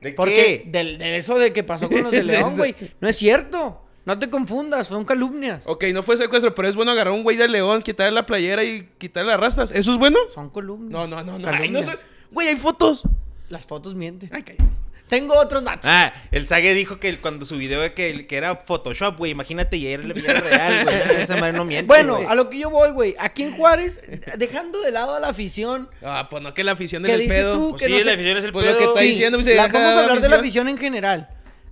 [0.00, 0.70] ¿De Porque qué?
[0.70, 2.74] del- de, eso de que pasó con los de De León, güey.
[3.00, 3.84] No es cierto.
[4.08, 5.64] No te confundas, son calumnias.
[5.66, 8.24] Ok, no fue secuestro, pero es bueno agarrar a un güey de león, quitarle la
[8.24, 9.70] playera y quitarle las rastas.
[9.70, 10.16] ¿Eso es bueno?
[10.34, 10.90] Son columnas.
[10.90, 11.46] No, no, no, no.
[11.48, 11.84] Ay, no Calumnias.
[11.84, 11.96] soy-
[12.30, 13.02] Güey, hay fotos.
[13.50, 14.30] Las fotos mienten.
[14.32, 14.64] Ay, cállate.
[15.10, 15.90] Tengo otros datos.
[15.90, 19.32] Ah, el Sage dijo que cuando su video de que, que era Photoshop, güey.
[19.32, 20.96] Imagínate, y era el video real, güey.
[21.22, 21.86] Esa madre no miente.
[21.86, 23.14] bueno, a lo que yo voy, güey.
[23.18, 24.00] Aquí en Juárez,
[24.36, 27.36] dejando de lado a la afición, Ah, pues no, que la afición ¿Qué del dices
[27.38, 27.52] pedo.
[27.54, 27.70] tú?
[27.70, 28.78] Pues que sí, no la afición es el Pues lo pedo.
[28.80, 31.28] que está Sí, diciendo, pues, la- vamos a hablar de la afición en general.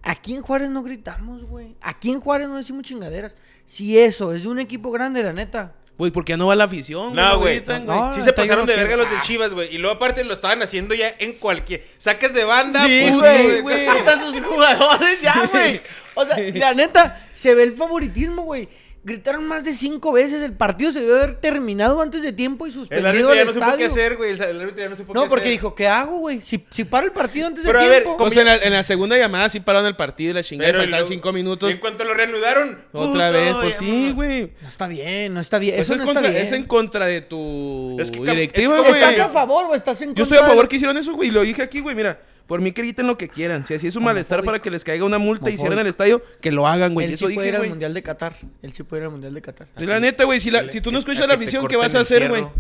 [0.07, 1.75] Aquí en Juárez no gritamos, güey.
[1.81, 3.35] Aquí en Juárez no decimos chingaderas.
[3.65, 5.75] Si eso es de un equipo grande, la neta.
[5.99, 7.13] Güey, ¿por qué no va la afición?
[7.13, 7.57] No, güey.
[7.57, 9.75] gritan, No, Sí no, se pasaron de no verga los del Chivas, güey.
[9.75, 11.85] Y luego aparte lo estaban haciendo ya en cualquier...
[11.99, 13.87] Saques de banda, Sí, pues, güey, güey.
[13.89, 15.81] Hasta sus jugadores ya, güey.
[16.15, 18.69] O sea, la neta, se ve el favoritismo, güey.
[19.07, 20.43] Gritaron más de cinco veces.
[20.43, 23.45] El partido se debe haber terminado antes de tiempo y El suspendido árbitro el ya
[23.45, 23.87] no supo qué estadio.
[23.87, 24.31] hacer, güey.
[24.33, 25.53] El árbitro ya no supo qué No, porque hacer.
[25.53, 26.41] dijo, ¿qué hago, güey?
[26.43, 28.17] Si, si paro el partido antes Pero de a ver, tiempo.
[28.19, 30.73] ¿cómo- Pues en la, en la segunda llamada sí pararon el partido y la chingada.
[30.73, 31.71] Faltaban luego- cinco minutos.
[31.71, 32.83] y en cuanto lo reanudaron...
[32.93, 34.53] Otra puto, vez, pues sí, güey.
[34.61, 35.75] No está bien, no está bien.
[35.77, 36.45] Eso Eso, es, no contra, está bien.
[36.45, 39.03] es en contra de tu Es que directiva, es güey.
[39.03, 40.19] ¿Estás a favor o estás en contra?
[40.19, 41.29] Yo estoy a favor lo- que hicieron eso, güey.
[41.29, 41.95] Y lo dije aquí, güey.
[41.95, 43.67] Mira, por mí que griten lo que quieran.
[43.67, 46.23] Si así es un malestar para que les caiga una multa y cierren el estadio,
[46.41, 47.07] que lo hagan, güey.
[47.09, 47.71] Él Eso sí puede ir al güey.
[47.71, 48.37] Mundial de Qatar.
[48.63, 49.69] Él sí puede ir al Mundial de Qatar.
[49.77, 51.45] La neta, güey, si, la- Dale, si tú no que- escuchas a la que te
[51.45, 52.43] afición, ¿qué corten vas a el hacer, güey?
[52.43, 52.55] fierro.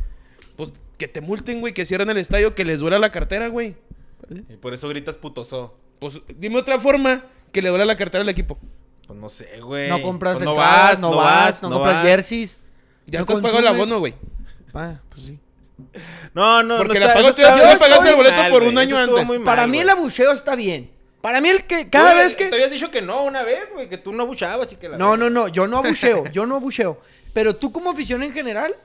[0.56, 3.76] Pues que te multen, güey, que cierren el estadio, que les duela la cartera, güey.
[4.48, 5.76] Y por eso gritas putoso.
[5.98, 8.58] Pues dime otra forma que le duela la cartera al equipo.
[9.06, 9.88] Pues no sé, güey.
[9.88, 12.04] No compras Pues no entradas, vas, no vas, no compras vas.
[12.06, 12.58] jerseys.
[13.06, 13.80] Ya no estás pagando el consumes.
[13.82, 14.14] abono, güey.
[14.74, 15.38] Ah, pues sí.
[16.34, 18.78] No, no, Porque no la pagaste- está- ya pagaste el boleto muy por mal, un
[18.78, 19.26] año antes.
[19.26, 20.90] muy mal, Para mí el abucheo está bien.
[21.20, 22.46] Para mí el que cada Tú, vez que...
[22.46, 24.96] Te habías dicho que no una vez, güey, que tú no abuchabas y que la...
[24.96, 27.00] No, no, no, yo no abucheo, yo no abucheo.
[27.32, 28.76] Pero tú como afición en general,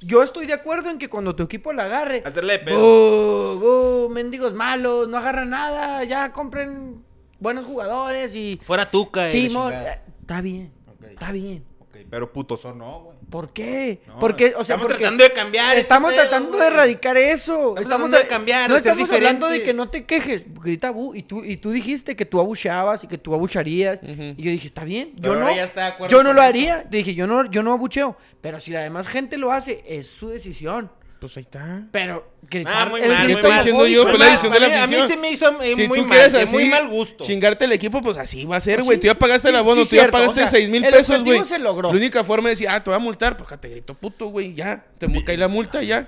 [0.00, 2.22] yo estoy de acuerdo en que cuando tu equipo la agarre...
[2.24, 4.08] Hacerle pedo.
[4.10, 7.02] Mendigos malos, no agarran nada, ya compren
[7.40, 8.60] buenos jugadores y...
[8.64, 10.72] Fuera tuca, Sí, eh, mo- está bien,
[11.10, 11.64] está bien.
[12.10, 13.16] Pero putoso no, güey.
[13.30, 14.00] ¿Por qué?
[14.06, 16.60] No, porque, o sea, estamos tratando de cambiar este Estamos pedo, tratando güey.
[16.60, 17.76] de erradicar eso.
[17.76, 20.44] Estamos tratando de cambiar, No de ser estamos hablando de que no te quejes.
[20.54, 21.14] Grita bu.
[21.14, 24.00] Y tú, y tú dijiste que tú abucheabas y que tú abucharías.
[24.02, 25.12] Y yo dije, está bien.
[25.20, 25.48] Pero Yo no.
[25.48, 26.48] está Yo no lo eso.
[26.48, 26.86] haría.
[26.90, 28.16] Dije, yo no, yo no abucheo.
[28.40, 30.90] Pero si la demás gente lo hace, es su decisión.
[31.20, 31.84] Pues ahí está.
[31.90, 33.52] Pero Ah, gritar muy el mal, muy mal.
[33.56, 35.02] diciendo yo, pues, Muy la mal, decisión de la a mí- A afición.
[35.02, 37.24] mí se me hizo eh, Si muy tú mal, quieres de así, muy mal gusto.
[37.24, 38.96] chingarte el equipo, pues así va a ser, Pues güey.
[38.96, 40.68] sí, tú ya pagaste el sí, abono, sí, tú ya cierto, pagaste o sea, 6
[40.70, 41.44] mil el pesos, güey.
[41.44, 41.90] se logró.
[41.90, 44.54] La única forma es decir, ah, te voy a multar, pues te grito puto, güey,
[44.54, 44.86] ya.
[44.98, 46.06] Te cae la multa, ya.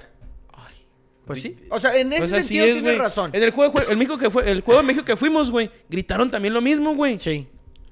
[1.27, 1.57] Pues sí.
[1.70, 3.31] O sea, en ese Pues así sentido es, tienes razón.
[3.33, 6.29] En el juego, el, México que fue, el juego de México que fuimos, güey, gritaron
[6.31, 7.18] también lo mismo, güey.
[7.20, 7.46] Sí.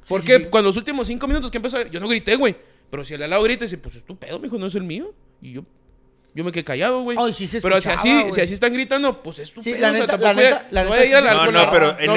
[0.09, 0.49] Porque sí, sí.
[0.51, 2.57] cuando los últimos cinco minutos que empezó, yo no grité, güey.
[2.91, 4.75] Pero si el de al lado grita, dice, pues es tu pedo, mijo, no es
[4.75, 5.15] el mío.
[5.41, 5.63] Y yo,
[6.39, 7.19] Yo me quedé callado, güey.
[7.21, 9.83] Ay, sí se Pero si así, si así están gritando, pues es tu Sí, pedo,
[9.83, 11.19] la o sea, neta- tampoco la neta- la no neta voy a ir sí a
[11.19, 12.13] se la- No, pero en- este no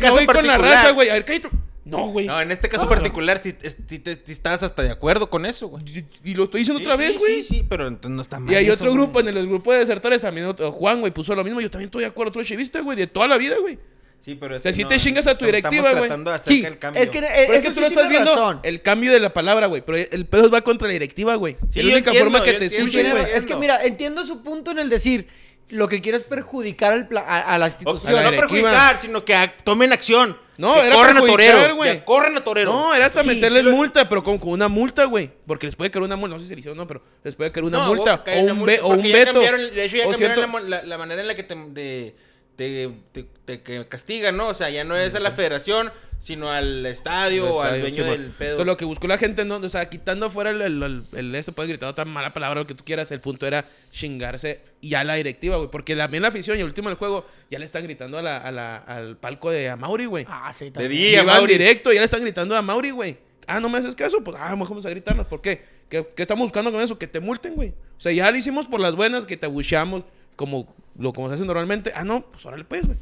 [0.00, 1.10] caso no voy con la particular- raza, güey.
[1.10, 1.48] A ver, cállate.
[1.84, 2.26] No, güey.
[2.26, 2.88] No, en este caso No.
[2.88, 3.54] particular, si,
[3.86, 5.84] si te- si estás hasta de acuerdo con eso, güey.
[6.24, 7.42] Y lo estoy diciendo Sí, otra sí, vez, güey.
[7.42, 8.50] Sí, sí, pero entonces no está mal.
[8.52, 9.02] Y hay eso, otro güey.
[9.04, 11.60] grupo, en el grupo de desertores también, otro- Juan, güey, puso lo mismo.
[11.60, 13.78] Yo también estoy de acuerdo, otro chivista, güey, de toda la vida, güey.
[14.20, 16.02] Sí, pero es O sea, que si no, te chingas a tu directiva, güey.
[16.02, 17.02] tratando de hacer Sí, que el cambio.
[17.02, 18.60] es que eh, Pero es que tú sí no estás tienes viendo razón.
[18.62, 19.82] el cambio de la palabra, güey.
[19.86, 21.56] Pero el pedo va contra la directiva, güey.
[21.70, 23.24] Sí, es la única entiendo, forma que te escuchen, güey.
[23.32, 25.28] Es que mira, entiendo su punto en el decir
[25.70, 28.18] lo que quiere es perjudicar al pla- a, a la O- institución.
[28.18, 30.36] a la no perjudicar, sino que tomen acción.
[30.56, 31.76] No, que era corran a torero.
[31.76, 32.04] güey.
[32.04, 32.72] Corren a torero.
[32.72, 35.30] No, era hasta Sí, meterles lo- multa, pero con, con una multa, güey.
[35.46, 36.34] Porque les puede caer una multa.
[36.34, 38.24] No sé si se le hicieron o no, pero les puede caer una No, multa.
[38.26, 39.40] O un, multa, o veto.
[39.40, 40.16] de hecho, ya O cambiaron
[40.50, 42.14] cierto- la, manera en la que te, te,
[42.58, 44.48] te, te- te- que castigan, ¿no?
[44.48, 48.02] O sea, ya no es a la federación, sino al estadio Al o al dueño
[48.04, 48.50] sí, del pedo.
[48.50, 51.34] Entonces, lo que buscó la gente, no, o sea, quitando fuera el, el, el, el
[51.36, 53.12] esto, puedes gritar otra mala palabra, lo que tú quieras.
[53.12, 55.70] El punto era chingarse ya a la directiva, güey.
[55.70, 58.36] Porque también la afición y el último del juego ya le están gritando a la,
[58.38, 60.26] a la, al palco de Amauri, güey.
[60.28, 60.90] Ah, sí, De también.
[60.92, 61.22] día.
[61.22, 63.16] Y van directo, ya le están gritando a Mauri, güey.
[63.46, 65.26] Ah, no me haces caso, pues ah, vamos a gritarnos.
[65.28, 65.62] ¿Por qué?
[65.88, 66.98] ¿Qué, qué estamos buscando con eso?
[66.98, 67.68] Que te multen, güey.
[67.96, 70.02] O sea, ya lo hicimos por las buenas, que te abucheamos
[70.36, 71.92] como lo como se hace normalmente.
[71.94, 72.98] Ah, no, pues órale, pues, güey.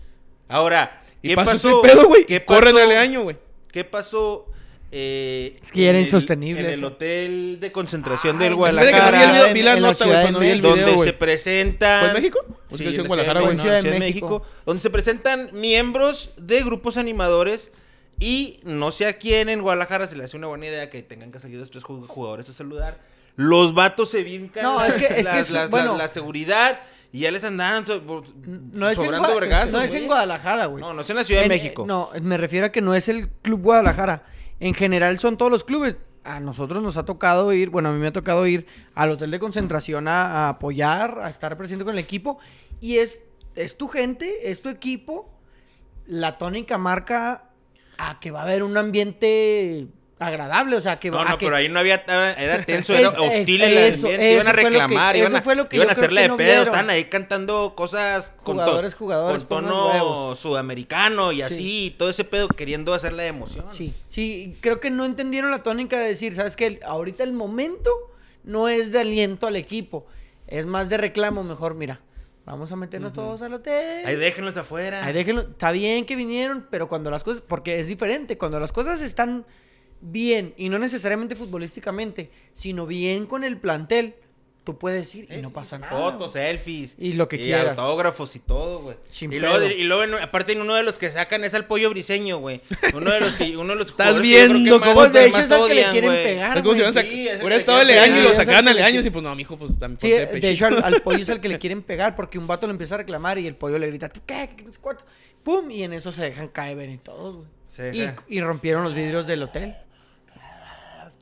[0.49, 1.83] Ahora, Y ¿qué pasó pasó?
[1.85, 2.25] ese pedo, güey.
[2.27, 2.85] ¿Qué Corren pasó?
[2.91, 3.37] al año, güey.
[3.73, 4.47] ¿Qué pasó?
[4.93, 8.55] eh, Es que ya era en el- insostenible En el hotel de concentración Ay, del
[8.55, 9.33] Guadalajara.
[9.33, 11.09] video, vi la En la nota, güey, Ciudad cuando vi el video, donde güey.
[11.09, 12.01] se presentan.
[12.01, 12.39] ¿Fue en México?
[12.71, 13.59] ¿O Sí, en en la Guadalajara, güey?
[13.61, 13.99] Ciudad de México.
[14.31, 17.73] México, donde se presentan miembros de grupos animadores
[18.21, 21.33] y no sé a quién en Guadalajara se le hace una buena idea que tengan
[21.33, 22.99] que salir los tres ju- jugadores a saludar.
[23.35, 25.99] Los vatos se vincan No, es que- es que las- es- las- bueno.
[25.99, 26.79] la seguridad
[27.17, 28.01] y ya les andaban so-
[28.73, 30.83] No es, en, sobrando vergazos, no es en Guadalajara, güey.
[30.83, 31.83] No, no es en la Ciudad de En- México.
[31.83, 34.25] eh, No, me refiero a que no es el Club Guadalajara.
[34.61, 35.97] En general son todos los clubes.
[36.25, 39.31] A nosotros nos ha tocado ir, bueno, a mí me ha tocado ir al hotel
[39.31, 42.39] de concentración a, a apoyar, a estar presente con el equipo.
[42.81, 43.19] Y es,
[43.55, 45.31] es tu gente, es tu equipo.
[46.07, 47.45] La tónica marca
[47.99, 49.87] a que va a haber un ambiente
[50.19, 51.45] agradable, o sea, que No, no, que...
[51.47, 51.97] pero ahí no había,
[52.39, 55.77] era tenso, era hostil eso, ambiente, iban a que- reclamar, iban a, fue lo que
[55.77, 56.65] iban yo a creo hacerle de no pedo, vieron.
[56.67, 61.43] estaban ahí cantando cosas con, to- Jugadores, jugadores, con tono sudamericano y Sí.
[61.43, 63.67] así, todo ese pedo queriendo hacerle de emoción.
[63.71, 66.81] Sí, sí, creo que no entendieron la tónica de decir, ¿sabes qué?
[66.87, 67.91] Ahorita el momento
[68.43, 70.07] no es de aliento al equipo,
[70.47, 72.01] es más de reclamo, mejor, mira,
[72.47, 74.07] vamos a meternos todos al hotel.
[74.07, 75.05] Ahí déjenlos afuera.
[75.05, 78.73] Ahí déjenlo, está bien que vinieron, pero cuando las cosas, porque es diferente, cuando las
[78.73, 79.45] cosas están
[80.11, 84.15] bien, y no necesariamente futbolísticamente, sino bien con el plantel,
[84.65, 85.93] tú puedes ir y Eh, no pasa nada.
[85.97, 86.97] Fotos, selfies.
[86.99, 87.79] Y lo que quieras.
[87.79, 88.97] autógrafos y todo, güey.
[89.11, 91.89] Sin y, luego, y luego, en- aparte, uno de los que sacan es al pollo
[91.91, 92.61] briseño, güey.
[92.93, 95.75] Uno de los que, uno de los Estás viendo cómo- de hecho es al que
[95.75, 96.91] le quieren pegar, Es como si güey.
[97.39, 100.51] Hubiera estado Leaño y lo a quiere- y pues no, mijo, pues también Sí, de
[100.51, 102.97] hecho al, al pollo es al que le quieren pegar porque un vato le empieza
[102.97, 104.51] a reclamar y el pollo le grita, ¿tú qué?
[104.57, 105.05] ¿Qué no sé cuánto?".
[105.45, 105.71] ¡Pum!
[105.71, 107.49] Y en eso se dejan caer ven y todos, güey.
[108.29, 109.77] Y, y rompieron los vidrios del hotel.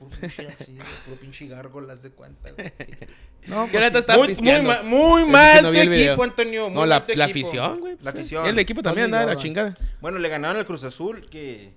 [0.09, 2.73] Puro pinche así, güey, puro pinche gárgolas de cuenta, güey.
[3.47, 6.13] No, ¿Qué neta está Muy, muy, ma- muy mal no tu vi el video.
[6.13, 6.65] equipo, Antonio.
[6.71, 7.47] muy No, la, tu la equipo.
[7.47, 7.97] afición, güey.
[8.01, 8.47] La afición.
[8.47, 9.75] El equipo también de la chingada.
[10.01, 11.71] Bueno, le ganaron al Cruz Azul, que...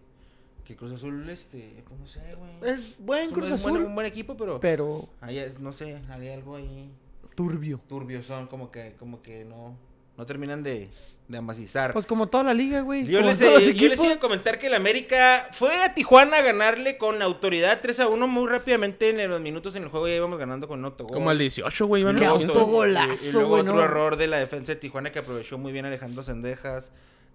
[0.63, 1.83] Que Cruz Azul, este...
[1.87, 2.73] pues no sé, güey.
[2.73, 4.59] Es buen Es un- Cruz es un buen- Azul, un buen equipo, pero...
[4.61, 6.89] pero Hay, no sé, hay algo ahí
[7.35, 7.81] turbio.
[7.89, 9.77] turbio, son como que, como que no...
[10.17, 10.89] No terminan de,
[11.27, 11.93] de amacizar.
[11.93, 13.05] Pues como toda la liga, güey.
[13.05, 13.59] Yo les, yo
[14.03, 18.07] iba a comentar que el América fue a Tijuana a ganarle con autoridad 3 a
[18.07, 21.13] 1 muy rápidamente en los minutos en el juego ya íbamos ganando con un autogol.
[21.13, 22.01] Como al 18, güey.
[22.01, 22.75] Iban Qué a luego los otro- 15.
[22.77, 23.81] autogolazo, y- y luego güey, otro ¿no?
[23.83, 26.91] error de la defensa de Tijuana que aprovechó muy bien Alejandro Sendejas.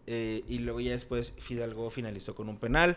[0.09, 2.97] eh, y luego ya después Fidalgo finalizó con un penal.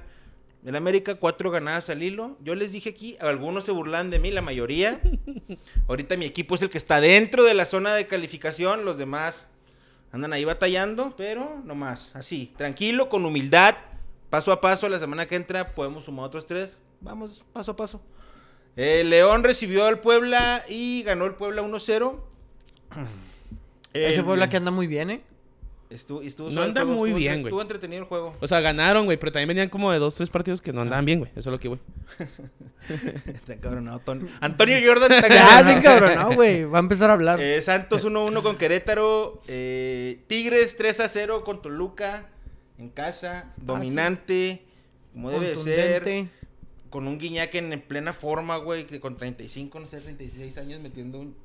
[0.66, 2.40] El América, cuatro ganadas al hilo.
[2.44, 5.00] Yo les dije aquí, algunos se burlan de mí, la mayoría.
[5.88, 8.84] Ahorita mi equipo es el que está dentro de la zona de calificación.
[8.86, 9.48] Los demás
[10.12, 12.16] andan ahí batallando, pero no más.
[12.16, 13.76] Así, tranquilo, con humildad.
[14.30, 16.78] Paso a paso, la semana que entra podemos sumar otros tres.
[17.02, 18.02] Vamos, paso a paso.
[18.76, 22.20] El León recibió al Puebla y ganó el Puebla 1-0.
[23.94, 25.24] Ese Puebla que anda muy bien, ¿eh?
[25.96, 27.46] Estuvo, estuvo No anda muy estuvo bien, güey.
[27.46, 28.36] Estuvo entretenido el juego.
[28.40, 31.06] O sea, ganaron, güey, pero también venían como de dos, tres partidos que no andaban
[31.06, 31.32] bien, güey.
[31.32, 31.80] Eso es lo que, güey.
[33.34, 35.66] Está encabronado, Ton- Antonio Jordan está Ya, encabronado.
[35.72, 36.64] se encabronó, güey.
[36.66, 37.40] Va a empezar a hablar.
[37.42, 39.42] Eh, Santos 1-1 con Querétaro.
[39.48, 42.30] eh, Tigres 3-0 con Toluca.
[42.78, 43.54] En casa.
[43.58, 44.62] Dominante.
[45.14, 46.28] Como debe de ser.
[46.90, 48.86] Con un Guiñac en, en plena forma, güey.
[48.86, 51.36] Que con 35, no sé, 36 años metiendo un.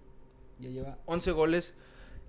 [0.58, 1.72] Ya lleva 11 goles.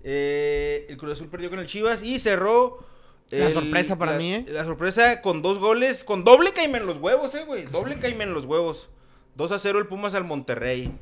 [0.04, 2.84] Eh, el Cruz Azul perdió con el Chivas y cerró.
[3.30, 4.44] La sorpresa para la- mí, ¿eh?
[4.48, 6.04] La sorpresa con dos goles.
[6.04, 7.64] Con doble caime en los huevos, eh, güey.
[7.64, 8.88] Doble caime en los huevos.
[9.36, 10.92] 2 a 0 el Pumas al Monterrey.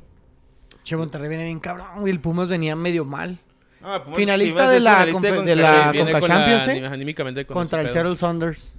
[0.85, 2.13] Che, Monterrey viene bien cabrón, güey.
[2.13, 3.37] El Pumas venía medio mal.
[3.81, 6.71] Pumas- Finalista de la finalista con- de la- Viene Conca con la- Champions, ¿eh?
[6.81, 7.91] anim- anímicamente con Contra el.
[7.91, 8.71] Seattle Saunders.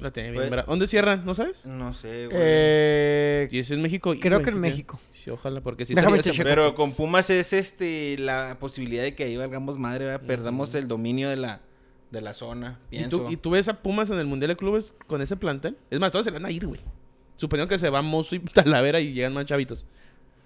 [0.00, 1.24] La tiene bien ¿Dónde cierran?
[1.26, 1.64] ¿No sabes?
[1.64, 2.38] No sé, güey.
[2.40, 4.14] Eh, Y es en México.
[4.20, 5.00] Creo que en sí, México.
[5.14, 6.20] Sí, ojalá, porque sí Déjame.
[6.22, 10.26] Pero con Pumas es este la posibilidad de que ahí valgamos madre, ¿verdad?
[10.26, 11.60] perdamos el dominio de la,
[12.10, 13.18] de la zona, ¿Y pienso.
[13.18, 15.76] tú, ¿Y tú ves a Pumas en el Mundial de Clubes con ese plantel?
[15.90, 16.80] Es más, todos se van a ir, güey.
[17.36, 19.86] Suponiendo que se va Mozo y Talavera y llegan más chavitos.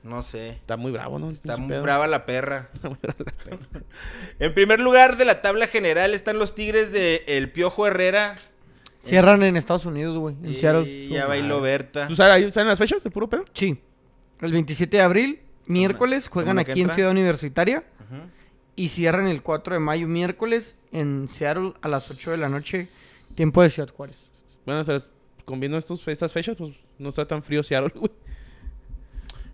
[0.05, 0.51] No sé.
[0.51, 1.31] Está muy bravo, ¿no?
[1.31, 2.69] Está muy brava la perra.
[2.75, 3.59] Está muy brava la pedo.
[4.39, 8.37] En primer lugar de la tabla general están los Tigres de El Piojo Herrera.
[9.05, 10.35] Cierran en Estados Unidos, güey.
[10.43, 11.09] En Y Seattle.
[11.09, 12.07] ya bailó Berta.
[12.09, 13.45] ¿Tú sabes, ahí salen las fechas de puro pedo?
[13.53, 13.79] Sí.
[14.41, 16.95] El 27 de abril, miércoles, juegan aquí en entra.
[16.95, 17.85] Ciudad Universitaria.
[18.77, 22.89] Y cierran el 4 de mayo, miércoles, en Seattle a las 8 de la noche,
[23.37, 24.17] tiempo de Ciudad Juárez.
[24.67, 28.11] Bueno, o sea, estos, estas fechas, pues no está tan frío Seattle, güey.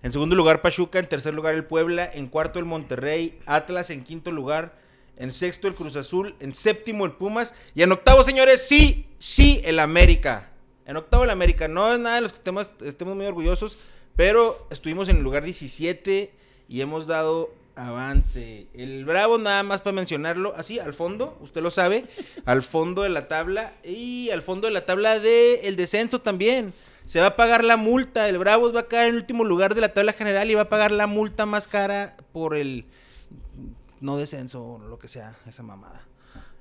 [0.02, 4.04] En segundo lugar Pachuca, en tercer lugar el Puebla, en cuarto el Monterrey, Atlas en
[4.04, 4.74] quinto lugar,
[5.20, 9.60] en sexto el Cruz Azul, en séptimo el Pumas y en octavo, señores, sí, sí,
[9.64, 10.48] el América.
[10.86, 12.38] En octavo el América, no es nada de los que
[12.86, 13.76] estemos, muy orgullosos,
[14.16, 16.32] pero estuvimos en el lugar 17
[16.68, 18.66] y hemos dado avance.
[18.72, 22.06] El Bravo, nada más para mencionarlo, así, al fondo, usted lo sabe,
[22.46, 26.72] al fondo de la tabla y al fondo de la tabla del el descenso también.
[27.04, 29.74] Se va a pagar la multa, el Bravos va a caer en el último lugar
[29.74, 32.86] de la tabla general y va a pagar la multa más cara por el
[34.00, 36.02] no descenso o lo que sea, esa mamada.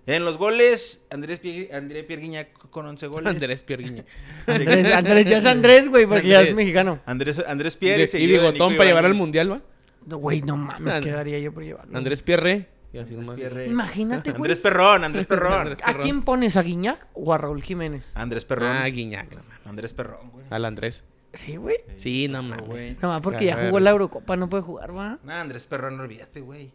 [0.06, 3.28] En los goles, Andrés, Pie- André Pierre Guignac con 11 goles.
[3.28, 4.06] Andrés Pierguiña.
[4.47, 6.56] Andrés, Andrés, ya es Andrés, güey, porque ya es Andrés.
[6.56, 6.99] mexicano.
[7.06, 8.10] Andrés, Andrés Pierre.
[8.13, 9.62] y bigotón para llevar al mundial, ¿va?
[10.06, 11.95] No, Güey, no mames, And- ¿qué daría yo por llevarlo?
[11.95, 12.69] Andrés Pierre.
[12.91, 13.36] Y así Andrés nomás.
[13.36, 13.67] Pierre.
[13.67, 14.41] Imagínate, güey.
[14.49, 15.67] Andrés Perrón, Andrés Perrón.
[15.67, 16.56] Andrés- ¿A quién pones?
[16.58, 18.10] ¿A Guiñac o a Raúl Jiménez?
[18.15, 18.75] Andrés Perrón.
[18.78, 19.67] Ah, Guiñac, no mames.
[19.67, 20.45] Andrés Perrón, güey.
[20.49, 21.04] Al Andrés.
[21.36, 21.78] Sí, güey.
[21.97, 22.99] Sí, no mames.
[22.99, 25.19] No más porque ya jugó la Eurocopa, no puede jugar, va.
[25.23, 26.71] Nah, Andrés Perrón, olvídate, güey.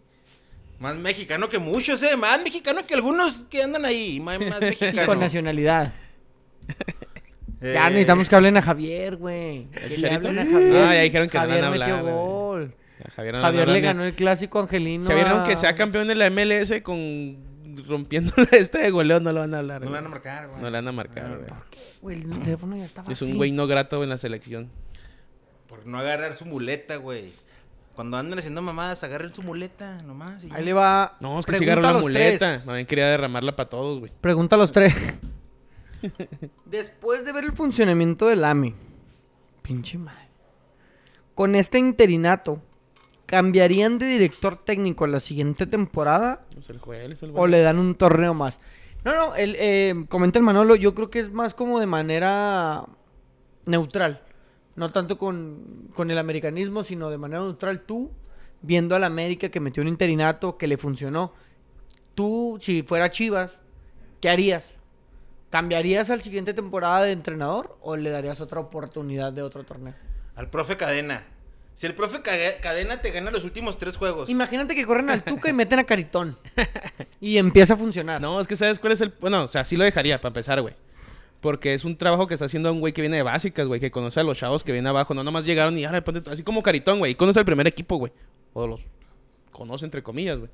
[0.79, 2.17] Más mexicano que muchos, eh.
[2.17, 4.21] Más mexicano que algunos que andan ahí.
[4.21, 5.07] Más, más mexicano.
[5.07, 5.93] con nacionalidad.
[7.61, 9.67] Eh, Ya necesitamos que hablen a Javier, güey.
[9.71, 10.29] Que le Chicharito?
[10.29, 10.77] hablen a Javier.
[10.85, 12.75] Ah, ya dijeron que no Javier van a hablar, metió gol.
[13.07, 13.35] A Javier,
[13.67, 15.07] no le ganó el clásico angelino.
[15.07, 17.53] Javier, a- aunque sea campeón de la MLS con
[17.89, 19.81] rompiendo este de goleo, no lo van a hablar.
[19.83, 19.95] No güey.
[20.01, 20.61] van a marcar, güey.
[20.61, 21.63] No le van a marcar, Ah,
[22.03, 22.17] güey.
[22.23, 24.71] El teléfono ya estaba Es un güey no grato en la selección.
[25.69, 27.33] Por no agarrar su muleta, güey.
[27.95, 30.43] Cuando andan haciendo mamadas, agarren su muleta nomás.
[30.43, 30.57] y ya.
[30.57, 31.17] Ahí le va.
[31.21, 32.63] No, es que sí Pregunta agarró a la muleta.
[32.63, 32.75] tres.
[32.75, 34.13] Bien quería derramarla para todos, güey.
[34.21, 34.95] Pregunta a los tres.
[36.65, 38.75] Después de ver el funcionamiento del AME,
[39.63, 40.29] pinche madre,
[41.35, 42.61] con este interinato,
[43.27, 47.95] ¿cambiarían de director técnico la siguiente temporada Pues el es el o le dan un
[47.95, 48.59] torneo más?
[49.05, 52.85] No, no, el, eh, comenta el Manolo, yo creo que es más como de manera
[53.67, 54.23] neutral.
[54.77, 57.81] No tanto con, con el americanismo, sino de manera neutral.
[57.83, 58.11] Tú,
[58.63, 61.33] viendo al América que metió un interinato, que le funcionó.
[62.15, 63.59] Tú, si fuera Chivas,
[64.21, 64.71] ¿qué harías?
[65.51, 69.95] ¿Cambiarías al siguiente temporada de entrenador o le darías otra oportunidad de otro torneo?
[70.35, 71.25] Al profe Cadena.
[71.77, 74.29] Si el profe Ca- Cadena te gana los últimos tres juegos.
[74.29, 76.37] Imagínate que corren al Tuca y meten a Caritón.
[77.21, 78.21] Y empieza a funcionar.
[78.21, 79.13] No, es que sabes cuál es el.
[79.21, 80.75] Bueno, o sea, sí lo dejaría para empezar, güey.
[81.45, 83.91] Porque es un trabajo que está haciendo un güey que viene de básicas, güey, que
[83.91, 85.13] conoce a los chavos que vienen abajo.
[85.13, 87.13] No nomás llegaron y ahora ponte tú", así como Caritón, güey.
[87.13, 88.13] Y conoce al primer equipo, güey.
[88.55, 88.81] O los
[89.51, 90.51] conoce entre comillas, güey.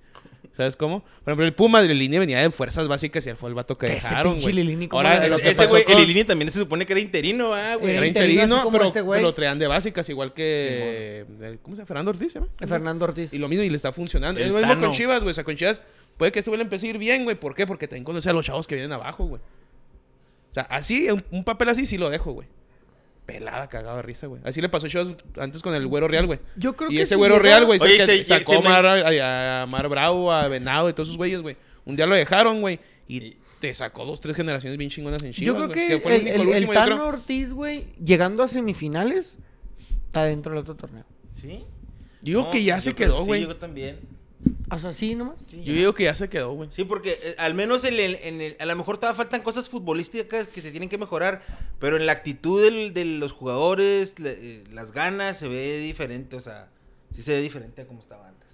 [0.57, 1.03] ¿Sabes cómo?
[1.03, 3.79] Por ejemplo, el Puma de línea venía de fuerzas básicas y él fue el vato
[3.79, 4.53] que dejaron, güey.
[4.53, 6.85] Lilini, ¿cómo Ahora, lo Ese- que ese pasó güey, con- el Ilini también se supone
[6.85, 7.95] que era interino, ah, güey.
[7.97, 11.25] Era interino, pero, este pero lo traían de básicas, igual que...
[11.41, 11.87] el- ¿Cómo se llama?
[11.87, 12.51] Fernando Ortiz, ¿se llama?
[12.59, 13.33] Fernando Ortiz.
[13.33, 14.41] Y lo mismo, y le está funcionando.
[14.41, 15.31] El es lo mismo con Chivas, güey.
[15.31, 15.81] O sea, con Chivas
[16.17, 17.37] puede que este güey le empiece a ir bien, güey.
[17.37, 17.67] ¿Por qué?
[17.67, 19.41] Porque también conoce a los chavos que vienen abajo, güey.
[20.51, 22.49] O sea, así, un, un papel así sí lo dejo, güey.
[23.27, 24.43] Pelada, cagado de risa, güey.
[24.45, 25.09] Así le pasó a Chivas
[25.39, 26.41] antes con el güero real, güey.
[26.57, 28.59] Yo creo Y que ese si güero llega- real, güey, Oye, se, se- sacó se
[28.59, 31.57] a me- Mar, a, a Mar Bravo, a Venado y todos esos güeyes, güey.
[31.85, 32.81] Un día lo dejaron, güey.
[33.07, 36.17] Y te sacó dos, tres generaciones bien chingonas en Chivas, Yo creo güey, que, fue
[36.17, 37.07] el, único- el- el último, yo Tano creo.
[37.09, 39.37] Ortiz, güey, llegando a semifinales,
[40.07, 41.05] está dentro del otro torneo.
[41.41, 41.65] ¿Sí?
[42.23, 43.43] Digo No, que ya yo se quedó, que güey.
[43.43, 43.99] Sí, yo también.
[44.73, 45.37] O sea, sí, nomás.
[45.51, 45.79] Sí, Yo ya.
[45.79, 46.71] digo que ya se quedó, güey.
[46.71, 49.69] Sí, porque eh, al menos en el, en el- a lo mejor todavía faltan cosas
[49.69, 51.43] futbolísticas que se tienen que mejorar,
[51.79, 56.37] pero en la actitud del- de los jugadores, le- eh, las ganas, se ve diferente,
[56.37, 56.69] o sea,
[57.15, 58.49] sí se ve diferente a como estaba antes.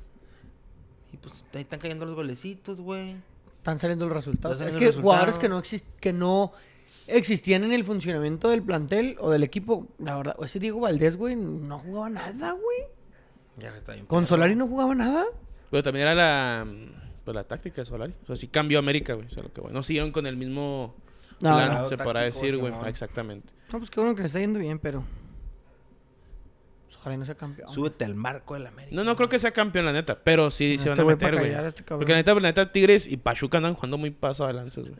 [1.12, 3.14] Y pues ahí están cayendo los golecitos, güey.
[3.58, 4.56] Están saliendo los resultados.
[4.56, 6.52] Están Es saliendo que los jugadores que no, exis- que no
[7.08, 11.36] existían en el funcionamiento del plantel o del equipo, la verdad, ese Diego Valdés, güey,
[11.36, 12.78] no jugaba nada, güey.
[13.58, 14.06] Ya está bien.
[14.06, 14.28] Con pedo.
[14.30, 15.24] Solari no jugaba nada.
[15.70, 16.66] Pero también era la,
[17.24, 18.14] pues, la táctica de Solari.
[18.24, 19.26] O sea, sí cambió América, güey.
[19.26, 19.72] O sea, lo que, güey.
[19.74, 20.94] No siguieron con el mismo
[21.40, 21.86] No, plan, no.
[21.86, 22.72] se podrá decir, güey.
[22.86, 23.48] Exactamente.
[23.72, 25.04] No, pues qué bueno que le está yendo bien, pero.
[26.98, 27.72] Ojalá y no sea campeón.
[27.72, 28.94] Súbete al marco del América.
[28.96, 30.18] No, no creo que sea campeón, la neta.
[30.22, 31.54] Pero sí Este se van a güey pa' meter, güey.
[31.54, 31.82] a este.
[31.82, 34.96] Porque la neta, la neta, Tigres y Pachuca andan jugando muy paso de lanzas, güey.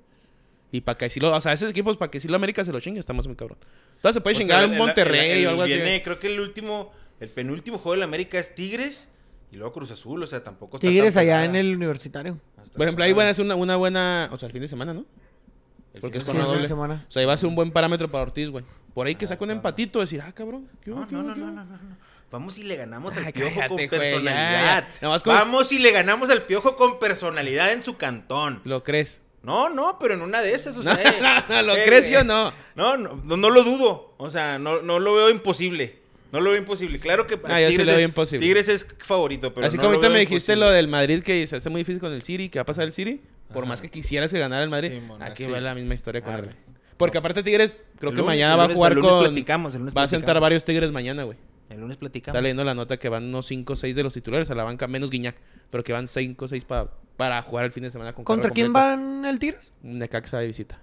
[0.73, 1.33] Y para que si lo...
[1.35, 3.59] O sea, esos equipos, para que si lo América se lo chingue, estamos muy cabrón.
[3.97, 5.73] Entonces se puede O sea, chingar un el- Monterrey el- el- o algo así.
[5.75, 6.03] viene, güey.
[6.03, 9.09] Creo que el último, el penúltimo juego del América es Tigres
[9.51, 10.23] y luego Cruz Azul.
[10.23, 12.39] O sea, tampoco está Tigres tan allá en el universitario.
[12.57, 14.29] Hasta Por ejemplo, ahí van a ah, hacer una, una buena...
[14.33, 15.05] O sea, el fin de semana, ¿no?
[15.95, 16.69] el porque fin es de doble.
[16.69, 17.07] semana.
[17.09, 18.65] O sea, ahí va a ser un buen parámetro para Ortiz, güey.
[18.93, 20.69] Por ahí que Ah, saca un empatito, decir, ah, cabrón.
[20.83, 21.97] ¿qué No, qué no, no, qué no, no, no, no.
[22.31, 24.89] Vamos y le ganamos al Ay, piojo cállate, con güey, ya, personalidad.
[25.01, 25.09] ya.
[25.25, 28.61] Vamos y le ganamos al piojo con personalidad en su cantón.
[28.65, 29.23] ¿Lo crees?
[29.43, 31.09] No, no, pero en una de esas, o No, sea.
[31.09, 32.53] eh, no, ¿lo eh, crees eh, o no?
[32.75, 34.15] No, no, no, no lo dudo.
[34.19, 36.01] O sea, no, no lo veo imposible.
[36.33, 36.99] No lo veo imposible.
[36.99, 38.45] Claro que Ah, yo sí lo veo es- imposible.
[38.47, 40.57] Tigres es favorito, pero Así no como ahorita me dijiste imposible.
[40.67, 42.85] lo del Madrid que se hace muy difícil con el City, que va a pasar
[42.85, 43.21] el City.
[43.49, 43.69] Por Ajá.
[43.69, 45.53] más que quisieras que ganara el Madrid, Simón, aquí así.
[45.53, 46.49] va la misma historia con Arre.
[46.49, 46.55] el
[46.97, 49.25] Porque aparte Tigres, creo El que lunes- mañana va a jugar el lunes con...
[49.25, 50.41] platicamos, el lunes Va a sentar platicamos.
[50.43, 51.39] varios Tigres mañana, güey.
[51.71, 52.35] El lunes platicamos.
[52.35, 54.65] Está leyendo la nota que van unos 5 o 6 de los titulares a la
[54.65, 55.37] banca, menos Guiñac.
[55.71, 56.65] Pero que van 5 o 6
[57.17, 59.61] para jugar el fin de semana con ¿Contra quién van el Tigres?
[59.83, 60.79] Necaxa de visita.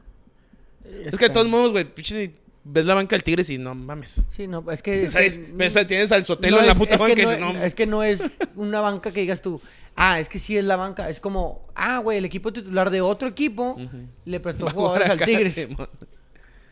[1.06, 2.32] Es que de todos modos, güey, pinche,
[2.66, 4.22] ves la banca del Tigres y no mames.
[4.30, 5.08] Sí, no, es que...
[5.08, 7.08] O sea, es- es- ves- tienes al Sotelo no en la es- puta es que
[7.26, 8.22] banca y no, no, es que no es
[8.56, 9.62] una banca que digas tú,
[9.96, 11.10] ah, es que sí es la banca.
[11.10, 13.78] Es como, ah, güey, el equipo titular de otro equipo
[14.26, 15.68] le prestó jugadores al Tigres.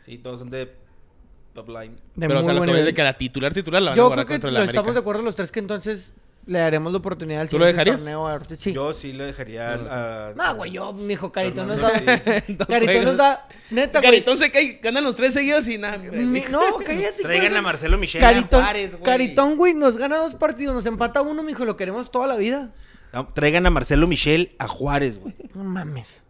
[0.05, 0.71] Sí, todos son de
[1.53, 1.95] top line.
[2.15, 4.01] De Pero o muy sea, lo que de que la titular titular la van a
[4.01, 4.71] Yo creo que contra lo América.
[4.79, 6.11] estamos de acuerdo los tres que entonces
[6.45, 7.97] le daremos la oportunidad al ¿Tú lo siguiente dejarías?
[7.97, 8.59] torneo a Ortiz.
[8.59, 8.73] Sí.
[8.73, 10.33] Yo sí le dejaría al- a...
[10.35, 11.91] No, güey, yo, mijo, Caritón nos da...
[12.67, 13.47] Caritón nos da...
[13.69, 14.11] Neta, güey.
[14.11, 15.97] Caritón se cae, ganan los tres seguidos y nada.
[15.97, 17.21] No, cállate.
[17.21, 19.03] Traigan a Marcelo Michel Caritón, a Juárez, güey.
[19.03, 22.71] Caritón, güey, nos gana dos partidos, nos empata uno, mijo, lo queremos toda la vida.
[23.13, 25.35] No, Traigan a Marcelo Michel a Juárez, güey.
[25.53, 26.23] No mames.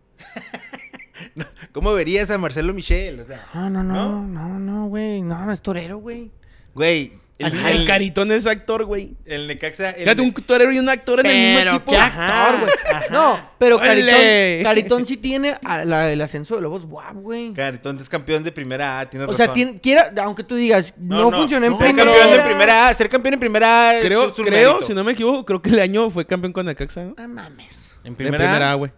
[1.71, 3.19] ¿Cómo verías a Marcelo Michel?
[3.21, 4.21] O sea, No, no, ¿No?
[4.23, 5.21] no, no, no, güey.
[5.21, 6.31] No, no es torero, güey.
[6.73, 7.13] güey,
[7.43, 9.15] el, El, el- Caritón es actor, güey.
[9.25, 9.91] el Necaxa...
[9.91, 11.91] el- Fíjate, un torero y un actor en el mismo Pero equipo.
[11.91, 12.71] qué actor, güey.
[13.11, 13.77] No, pero.
[13.79, 17.53] Caritón, Caritón sí tiene a la- el ascenso de Lobos guap, güey.
[17.53, 21.31] Caritón es campeón de primera A, tienes O sea, tiene, quiera, aunque tú digas, no,
[21.31, 22.11] funcionó en Ser primera.
[22.11, 24.85] campeón de primera A, ser campeón en primera A es Creo, su creo, mérito.
[24.87, 27.15] si no me equivoco, creo que el año fue campeón con el Caxa, ¿no?
[27.17, 27.97] No mames.
[28.03, 28.75] ¿En En primera, A?
[28.75, 28.91] Güey.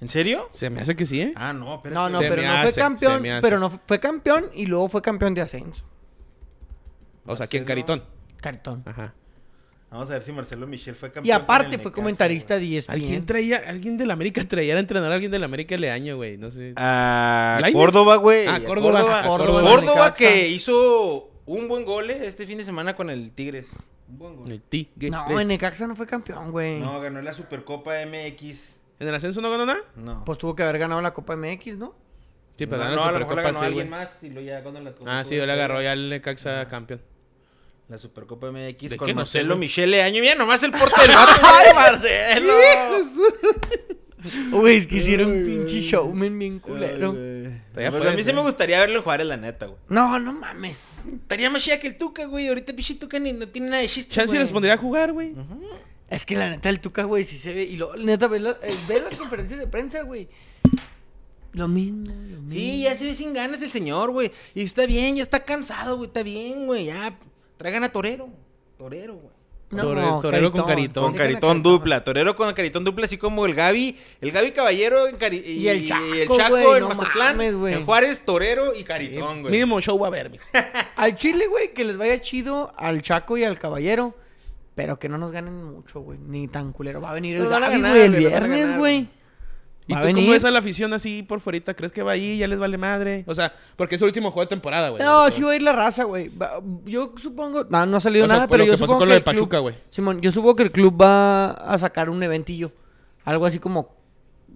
[0.00, 0.50] ¿En serio?
[0.52, 1.32] Se me hace que sí, ¿eh?
[1.36, 1.94] Ah, no, espérate.
[1.94, 5.00] No, no, Se pero no fue hace, campeón, pero no fue campeón y luego fue
[5.00, 5.84] campeón de ascenso.
[7.26, 7.64] O sea, ¿quién?
[7.64, 8.02] Caritón.
[8.40, 8.82] Caritón.
[8.86, 9.14] Ajá.
[9.90, 11.26] Vamos a ver si Marcelo Michel fue campeón.
[11.26, 12.92] Y aparte fue comentarista de ESPN.
[12.92, 16.36] ¿Alguien traía, alguien del América traía a entrenar a alguien del América el año, güey?
[16.36, 16.74] No sé.
[16.76, 17.80] A ¿Lainez?
[17.80, 18.46] Córdoba, güey.
[18.48, 19.70] Ah, a Córdoba, Córdoba, a Córdoba, Córdoba.
[19.70, 20.14] Córdoba Necaxa.
[20.14, 23.68] que hizo un buen gol eh, este fin de semana con el Tigres.
[24.08, 24.50] Un buen gol.
[24.50, 25.12] El Tigres.
[25.12, 26.80] No, en Necaxa no fue campeón, güey.
[26.80, 28.76] No, ganó la Supercopa MX.
[28.98, 29.80] ¿En el ascenso no ganó nada?
[29.94, 30.24] No.
[30.24, 31.94] Pues tuvo que haber ganado la Copa MX, ¿no?
[32.56, 34.22] Sí, pero no, ganó no, la a lo mejor la Supercopa, ganó sí, alguien más
[34.22, 37.00] y luego ya cuando la Ah, sí, yo le agarró ya el Necaxa campeón.
[37.88, 39.06] La Supercopa MX ¿De con?
[39.08, 39.60] No sé, Marcelo güey.
[39.60, 40.20] Michele Año.
[40.22, 41.12] Mira, nomás el portero.
[41.42, 42.54] ¡Ay, Marcelo!
[44.52, 47.12] Güey, es que hicieron un pinche showman bien culero.
[47.74, 49.78] Pues a mí sí me gustaría verlo jugar en la neta, güey.
[49.90, 50.80] No, no mames.
[51.12, 52.48] Estaría más chida que el Tuca, güey.
[52.48, 55.34] Ahorita pinche Tuca ni no tiene nada de chiste, Chance les pondría a jugar, güey.
[56.08, 57.64] Es que la neta, el Tuca, güey, sí se ve.
[57.64, 60.28] Y luego, neta, ve, la- eh, ve las conferencias de prensa, güey.
[61.52, 62.50] Lo mismo, lo mismo.
[62.50, 64.32] Sí, ya se ve sin ganas el señor, güey.
[64.54, 66.06] Y está bien, ya está cansado, güey.
[66.06, 66.86] Está bien, güey.
[66.86, 67.18] Ya,
[67.56, 68.28] traigan a Torero.
[68.78, 69.34] Torero, güey.
[69.70, 71.04] Torero- Torero con Caritón.
[71.04, 72.04] Con Caritón dupla.
[72.04, 73.96] Torero con Caritón dupla, así como el Gaby.
[74.20, 77.36] El Gaby Caballero en Cari- y, Y el y Chaco, Chaco güey, en no Mazatlán.
[77.36, 79.50] mames, en Juárez, Torero y Caritón, güey.
[79.52, 80.44] Mínimo show va a haber, mijo.
[80.96, 84.14] Al Chile, güey, que les vaya chido al Chaco y al Caballero.
[84.76, 86.18] Pero que no nos ganen mucho, güey.
[86.18, 87.00] Ni tan culero.
[87.00, 89.08] Va a venir el Gaby, güey, el viernes, güey.
[89.86, 91.74] ¿Y tú cómo ves a la afición así por fuera?
[91.74, 92.38] ¿Crees que va ahí?
[92.38, 93.22] ¿Ya les vale madre?
[93.26, 95.02] O sea, porque es el último juego de temporada, güey.
[95.02, 96.30] No, sí va a ir la raza, güey.
[96.86, 97.64] Yo supongo.
[97.68, 99.08] No, no ha salido O sea, nada, pero lo yo que pasó supongo con que.
[99.08, 99.74] lo de el club- Pachuca, güey.
[99.90, 102.72] Simón, yo supongo que el club va a sacar un eventillo.
[103.24, 103.94] Algo así como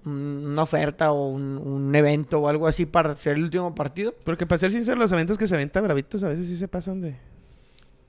[0.07, 4.15] una oferta o un, un evento o algo así para hacer el último partido.
[4.25, 7.03] Porque para ser sincero, los eventos que se venta bravitos a veces sí se pasan
[7.03, 7.17] de...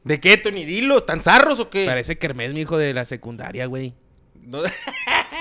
[0.06, 0.64] ¿De qué, Tony?
[0.64, 1.04] Dilo.
[1.04, 1.86] ¿Tan zarros o qué?
[1.86, 3.94] Parece Kermés, mi hijo de la secundaria, güey.
[4.50, 4.60] No-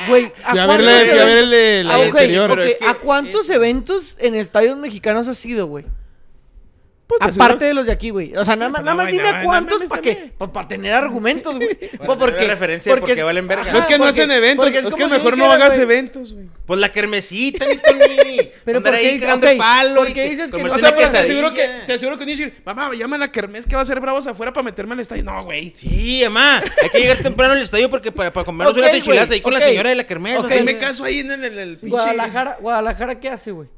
[0.08, 1.24] Güey, a cuántos verle, fui a
[1.84, 2.50] la Ah, ok, anterior.
[2.50, 5.84] pero ok, es que- ¿A cuántos eh, eventos en estadios mexicanos has ido, güey?
[7.08, 8.36] Pues, te Aparte de los de aquí, güey.
[8.36, 10.92] O sea, nada más, No, nada más dime no, a cuántos para que, para tener
[10.92, 11.74] argumentos, güey.
[11.78, 13.72] Tener referencia de por qué valen verga.
[13.72, 16.34] No es que no porque- hacen eventos, porque es, que si mejor no hagas eventos,
[16.34, 16.46] güey.
[16.66, 18.50] Pues la kermesita, mi Tony.
[18.64, 19.94] Pero Andar ¿por qué ahí dices- cagando ok, el palo.
[19.96, 20.74] ¿por y qué que- dices que no?
[20.74, 23.32] O sea, pero te aseguro que, te aseguro que no decir, mamá, llama a la
[23.32, 25.24] Kermés que va a ser bravos afuera para meterme al estadio.
[25.24, 25.72] No, güey.
[25.74, 26.62] Sí, mamá.
[26.82, 29.60] Hay que llegar temprano al estadio porque para, para comernos unas enchiladas ahí con la
[29.60, 30.38] señora de la kermés.
[30.40, 31.88] Ok, me caso ahí en el, el, el pinche...
[31.88, 33.68] Guadalajara, Guadalajara, ¿qué hace, güey?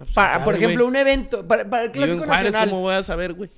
[0.00, 2.70] Ah, pues, para, por ejemplo, un evento, para, para el Clásico Nacional.
[2.70, 3.50] ¿Cómo voy a saber, güey?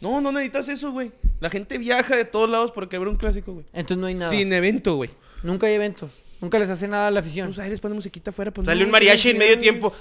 [0.00, 1.12] No, no necesitas eso, güey.
[1.40, 3.66] La gente viaja de todos lados porque habrá un clásico, güey.
[3.72, 4.30] Entonces no hay nada.
[4.30, 5.10] Sin evento, güey.
[5.42, 6.12] Nunca hay eventos.
[6.40, 7.48] Nunca les hace nada a la afición.
[7.48, 8.50] Pues ahí les musiquita afuera.
[8.50, 9.92] Pues, Sale un mariachi en medio tiempo.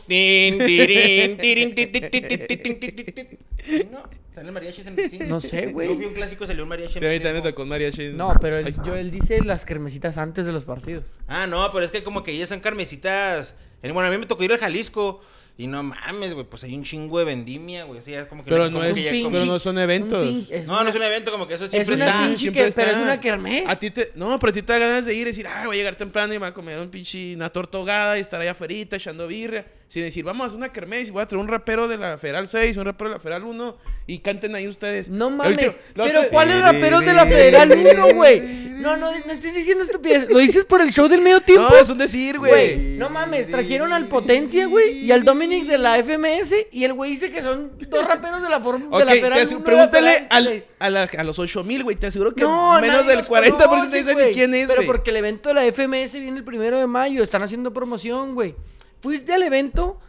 [3.91, 4.03] no,
[4.33, 5.89] sale el mariachi en el No sé, güey.
[5.89, 7.69] Yo fui un clásico, salió un mariachi en sí, tocó un.
[8.17, 11.03] No, pero él, yo, él dice las carmesitas antes de los partidos.
[11.27, 13.53] Ah, no, pero es que como que ellas son carmesitas.
[13.83, 15.21] Bueno, a mí me tocó ir al Jalisco.
[15.57, 17.99] Y no mames, güey, pues hay un chingo de vendimia, güey.
[17.99, 20.47] O sea, es como que Pero no, que es, ya como- pero no son eventos.
[20.49, 22.19] Es No, una- no es un evento, como que eso Es siempre una está.
[22.21, 23.03] pinche siempre que- pero es está.
[23.03, 23.63] una kermés.
[23.67, 25.63] A ti te, no, pero a ti te da ganas de ir y decir, ah,
[25.67, 28.21] voy a llegar temprano y me voy a comer un pinche, una torta ahogada y
[28.21, 29.65] estar allá afuera echando birria.
[29.91, 32.17] Sin decir, vamos a hacer una kermés y voy a traer un rapero de la
[32.17, 33.75] Federal 6, un rapero de la Federal 1
[34.07, 35.09] y canten ahí ustedes.
[35.09, 35.51] No mames.
[35.51, 38.39] último- Pero ¿cuáles raperos de la Federal 1, güey?
[38.39, 40.29] No, no, no estés diciendo estupidez.
[40.31, 41.67] Lo dices por el show del medio tiempo.
[41.69, 45.77] No, es un decir, Güey, no mames, trajeron al Potencia, güey, y al Dominic de
[45.77, 48.99] la FMS, y el güey dice que son dos raperos de la, form de Ok,
[49.03, 50.63] la Federal aseguro- 1 pregúntale de la Federal, al- güey.
[50.79, 51.97] a, la- a los 8 mil, güey.
[51.97, 54.85] Te aseguro que No, menos del los 40% conoce, te dicen ni quién es, Pero
[54.85, 58.55] porque el evento de la FMS viene el primero de mayo, están haciendo promoción, güey.
[59.01, 59.99] Fuiste al evento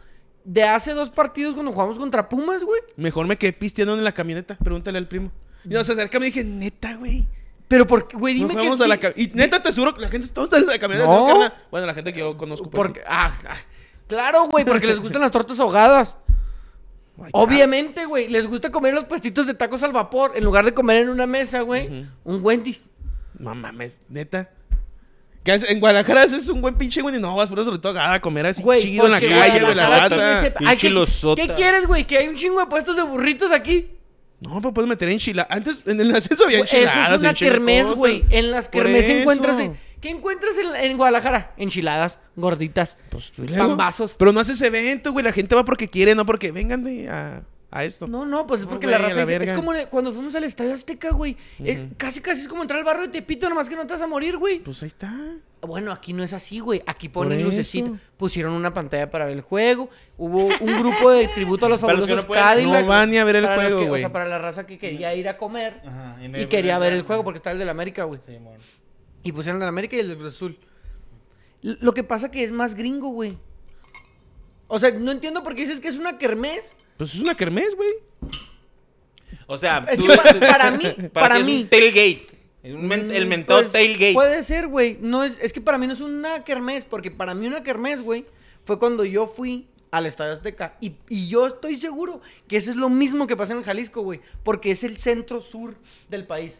[0.43, 2.81] de hace dos partidos cuando jugamos contra Pumas, güey.
[2.95, 4.57] Mejor me quedé pisteando en la camioneta.
[4.57, 5.31] Pregúntale al primo.
[5.65, 7.25] Y nos acercamos y dije, neta, güey.
[7.67, 10.43] Pero porque, güey, dime que a la Y neta, te aseguro que la gente está
[10.57, 11.09] en la camioneta.
[11.09, 11.51] No.
[11.71, 12.69] Bueno, la gente que yo conozco.
[12.69, 13.55] pues, Porque, ah, ah,
[14.07, 16.15] claro, güey, porque les gustan las tortas ahogadas.
[17.31, 21.03] Obviamente, güey, les gusta comer los puestitos de tacos al vapor en lugar de comer
[21.03, 22.07] en una mesa, güey.
[22.23, 22.85] Un Wendy's.
[23.39, 24.51] No mames, neta.
[25.45, 28.19] En Guadalajara haces un buen pinche, güey, y no vas por eso sobre todo a
[28.21, 30.53] comer así Güey, chido en la calle, güey, la raza.
[30.79, 31.41] ¿qué- losota.
[31.45, 32.05] ¿Qué quieres, güey?
[32.07, 33.89] Que hay un chingo de puestos de burritos aquí.
[34.39, 35.51] No, pero puedes meter enchiladas.
[35.51, 37.13] Antes, en el ascenso había Güey, Eso enchiladas.
[37.13, 38.23] es una kermés, güey.
[38.29, 39.59] En las kermés encuentras...
[39.59, 41.53] en- ¿Qué encuentras en, en Guadalajara?
[41.55, 42.97] Enchiladas, gorditas.
[43.09, 43.31] Pues.
[43.57, 44.11] Pambazos.
[44.17, 45.23] Pero no haces evento, güey.
[45.23, 47.41] La gente va porque quiere, no porque vengan de a,
[47.75, 48.07] a esto.
[48.07, 50.13] No, no, pues es No, porque güey, la a raza la dice- es como cuando
[50.13, 51.35] fuimos al Estadio Azteca, güey.
[51.59, 54.01] Eh, casi, casi es como entrar al barrio de Tepito, nomás que no te vas
[54.01, 54.59] a morir, güey.
[54.59, 55.11] Pues ahí está.
[55.61, 56.83] Bueno, aquí no es así, güey.
[56.85, 57.91] Aquí ponen lucecita.
[58.17, 59.89] Pusieron una pantalla para ver el juego.
[60.17, 62.81] Hubo un grupo de tributo a los Para los que fabulosos no Cadillac.
[62.83, 64.01] no van ni a ver el juego, que- O güey.
[64.01, 66.93] sea, para la raza que quería ir a comer Ajá, no y hay- quería ver
[66.93, 68.19] el juego porque está el del América, güey.
[68.25, 68.37] Sí.
[69.23, 70.59] Y pusieron el del América y el del Cruz Azul.
[71.61, 73.37] Lo que pasa que es más gringo, güey.
[74.67, 76.61] O sea, no entiendo por qué dices que es una kermés.
[76.97, 77.89] Pues es una kermés, güey.
[79.47, 81.61] O sea, Es tú- que pa- para mí, para para ti es mí.
[81.63, 82.27] un tailgate.
[82.63, 84.13] Un men- el Mm, mentado pues, tailgate.
[84.13, 84.97] Puede ser, güey.
[85.01, 88.01] No es, es que para mí no es una kermés, porque para mí una kermés,
[88.01, 88.25] güey,
[88.65, 90.77] fue cuando yo fui al Estadio Azteca.
[90.79, 94.21] Y, y yo estoy seguro que eso es lo mismo que pasa en Jalisco, güey.
[94.43, 95.75] Porque es el centro sur
[96.09, 96.59] del país.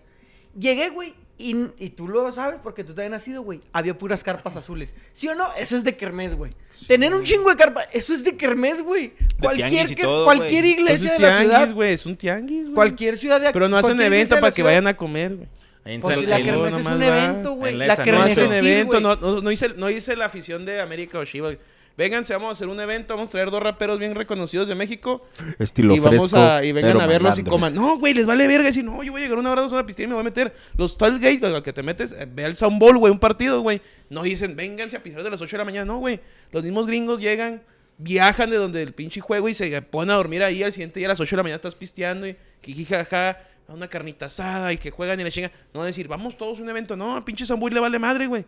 [0.60, 3.60] Llegué, güey, y, y tú lo sabes porque tú también has ido, güey.
[3.74, 4.94] Había puras carpas azules.
[5.14, 5.48] ¿Sí o no?
[5.58, 6.54] Eso es de kermés, güey.
[6.88, 9.14] Tener un chingo de carpas, eso es de kermés, güey.
[9.42, 10.76] Cualquier, todo, cualquier güey.
[10.76, 11.94] Pues iglesia es de la tianguis, ciudad, güey.
[11.94, 12.74] Es un tianguis, güey.
[12.76, 15.48] cualquier ciudad de Pero no hacen evento para que ciudad- vayan a comer, güey.
[15.86, 17.08] En Pues la en- kermés es un va.
[17.08, 17.76] evento, güey.
[17.76, 20.66] La No kermés hacen es ir, evento, no, no, no hice, no hice la afición
[20.66, 21.58] de América o Chivas.
[21.96, 25.24] Vénganse, vamos a hacer un evento, vamos a traer dos raperos bien reconocidos de México.
[25.60, 27.74] Estilo y vamos fresco, a, y vengan a verlos y coman.
[27.76, 28.66] No, güey, les vale verga.
[28.66, 30.22] Decir, no, yo voy a llegar una hora, dos horas a pistear y me voy
[30.22, 30.56] a meter.
[30.76, 33.80] Los tailgate, al que te metes, eh, ve al soundball, güey, un partido, güey.
[34.10, 35.86] No dicen, vénganse a pisar de las 8 de la mañana.
[35.86, 36.20] No, güey.
[36.52, 37.62] Los mismos gringos llegan,
[38.00, 40.64] viajan de donde el pinche juego y se ponen a dormir ahí.
[40.64, 43.38] Al siguiente día a las 8 de la mañana estás pisteando y jiji, jaja,
[43.68, 45.52] a una carnita asada y que juegan y la chinga.
[45.76, 46.96] No decir, vamos todos a un evento.
[46.96, 48.46] No, al pinche soundball le vale madre, güey.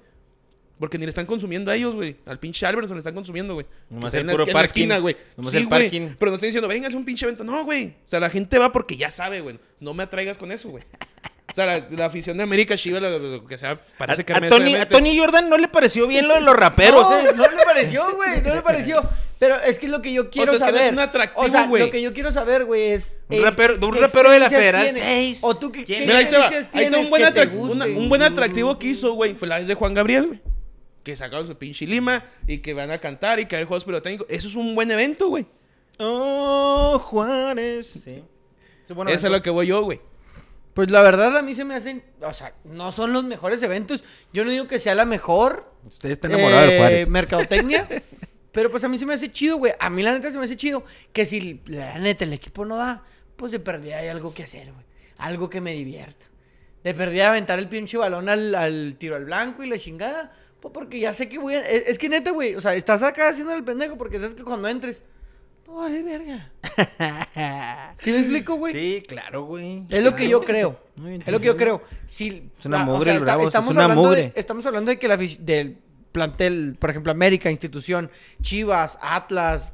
[0.80, 2.17] Porque ni le están consumiendo a ellos, güey.
[2.26, 3.65] Al pinche Alberson le están consumiendo, güey.
[3.89, 4.65] Nomás el puro parking.
[4.65, 5.15] esquina, güey.
[5.38, 6.09] Nomás Sí, el parking.
[6.19, 7.43] Pero no estoy diciendo, venga, es un pinche evento.
[7.45, 7.95] No, güey.
[8.05, 9.57] O sea, la gente va porque ya sabe, güey.
[9.80, 10.84] No me atraigas con eso, güey.
[11.49, 14.49] O sea, la, la afición de América, Chivas, lo, que sea, A, parece que a
[14.49, 17.32] Tony, a Tony Jordan no le pareció bien lo de los raperos, no, ¿eh?
[17.34, 19.09] no le pareció, güey, no le pareció.
[19.39, 20.88] Pero es que es lo que yo quiero sea, es que no saber.
[20.88, 21.84] es un atractivo, o sea, güey.
[21.86, 23.15] lo que yo quiero saber, güey, es...
[23.30, 25.01] Un eh, rapero- de un ¿qué rapero de la Federal tienes?
[25.01, 25.39] seis.
[25.43, 26.47] O tú, ¿qué, qué Mira, ahí te va.
[26.47, 27.82] Ahí está un buen, que te atrac- gusten?
[27.82, 29.36] una- un buen atractivo que hizo, güey.
[29.36, 30.41] Fue la vez de Juan Gabriel, güey.
[31.06, 34.28] Que sacaron su pinche lima y que van a cantar y que hay juegos pirotécnicos.
[34.30, 35.45] Eso es un buen evento, güey.
[35.99, 38.01] Oh, Juárez.
[38.03, 38.24] Sí.
[38.88, 40.01] Sí, bueno, Eso es lo que voy yo, güey.
[40.74, 42.03] Pues la verdad a mí se me hacen...
[42.22, 44.03] O sea, no son los mejores eventos.
[44.34, 45.72] Yo no digo que sea la mejor...
[45.86, 47.10] Usted está enamorado de eh, Juárez.
[47.10, 47.88] mercadotecnia.
[48.51, 49.74] pero pues a mí se me hace chido, güey.
[49.80, 50.84] A mí la neta se me hace chido
[51.14, 53.03] que si la neta el equipo no da,
[53.38, 54.86] pues de perdida hay algo que hacer, güey.
[55.18, 56.26] Algo que me divierta.
[56.84, 60.36] De perdida aventar el pinche balón al, al tiro al blanco y la chingada.
[60.66, 61.59] Pues porque ya sé que voy a...
[61.59, 62.55] Es, es que neta, güey.
[62.55, 65.03] O sea, estás acá haciendo el pendejo porque sabes que cuando entres...
[65.68, 66.51] No vale verga.
[67.99, 68.74] ¿Sí me explico, güey?
[68.74, 69.84] Sí, claro, güey.
[69.89, 70.80] Es lo que yo creo.
[71.24, 71.84] Es lo que yo creo.
[72.07, 74.22] Si, Es una ah, mugre el Bravos, es estamos una hablando mugre.
[74.22, 75.78] De, estamos hablando de que la del
[76.11, 78.09] plantel, por ejemplo, América, institución,
[78.41, 79.72] Chivas, Atlas,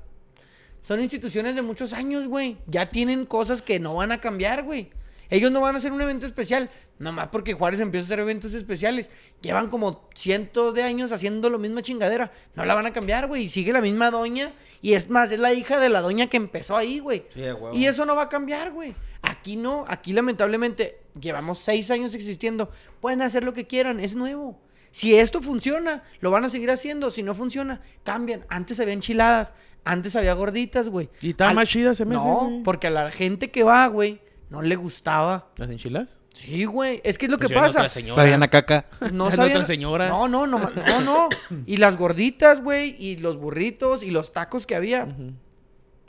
[0.82, 2.58] son instituciones de muchos años, güey.
[2.68, 4.92] Ya tienen cosas que no van a cambiar, güey.
[5.32, 6.70] Ellos no van a hacer un evento especial,
[7.00, 9.10] nomás porque Juárez empieza a hacer eventos especiales.
[9.42, 12.32] Llevan como cientos de años haciendo lo misma chingadera.
[12.54, 13.50] No la van a cambiar, güey.
[13.50, 14.54] Sigue la misma doña.
[14.84, 17.26] Y es más, es la hija de la doña que empezó ahí, güey.
[17.30, 17.72] Sí, huevo.
[17.74, 18.94] Y eso no va a cambiar, güey.
[19.24, 22.70] Aquí no, aquí lamentablemente llevamos seis años existiendo.
[23.00, 24.60] Pueden hacer lo que quieran, es nuevo.
[24.92, 27.10] Si esto funciona, lo van a seguir haciendo.
[27.12, 28.46] Si no funciona, cambian.
[28.50, 29.54] Antes había enchiladas,
[29.86, 31.10] antes había gorditas, güey.
[31.22, 32.64] Y estaba Al- más chida se me No, güey.
[32.64, 34.20] porque a la gente que va, güey,
[34.52, 35.50] no le gustaba.
[35.58, 36.16] ¿Las enchiladas?
[36.36, 37.02] Sí, güey.
[37.04, 37.80] Es que es lo Pues que pasa.
[37.80, 38.16] otra señora.
[38.16, 38.86] Sabían a caca.
[39.12, 40.10] No Esa es sabían- otra señora.
[40.10, 41.30] No, no, no, no, no.
[41.66, 45.08] Y las gorditas, güey, y los burritos y los tacos que había,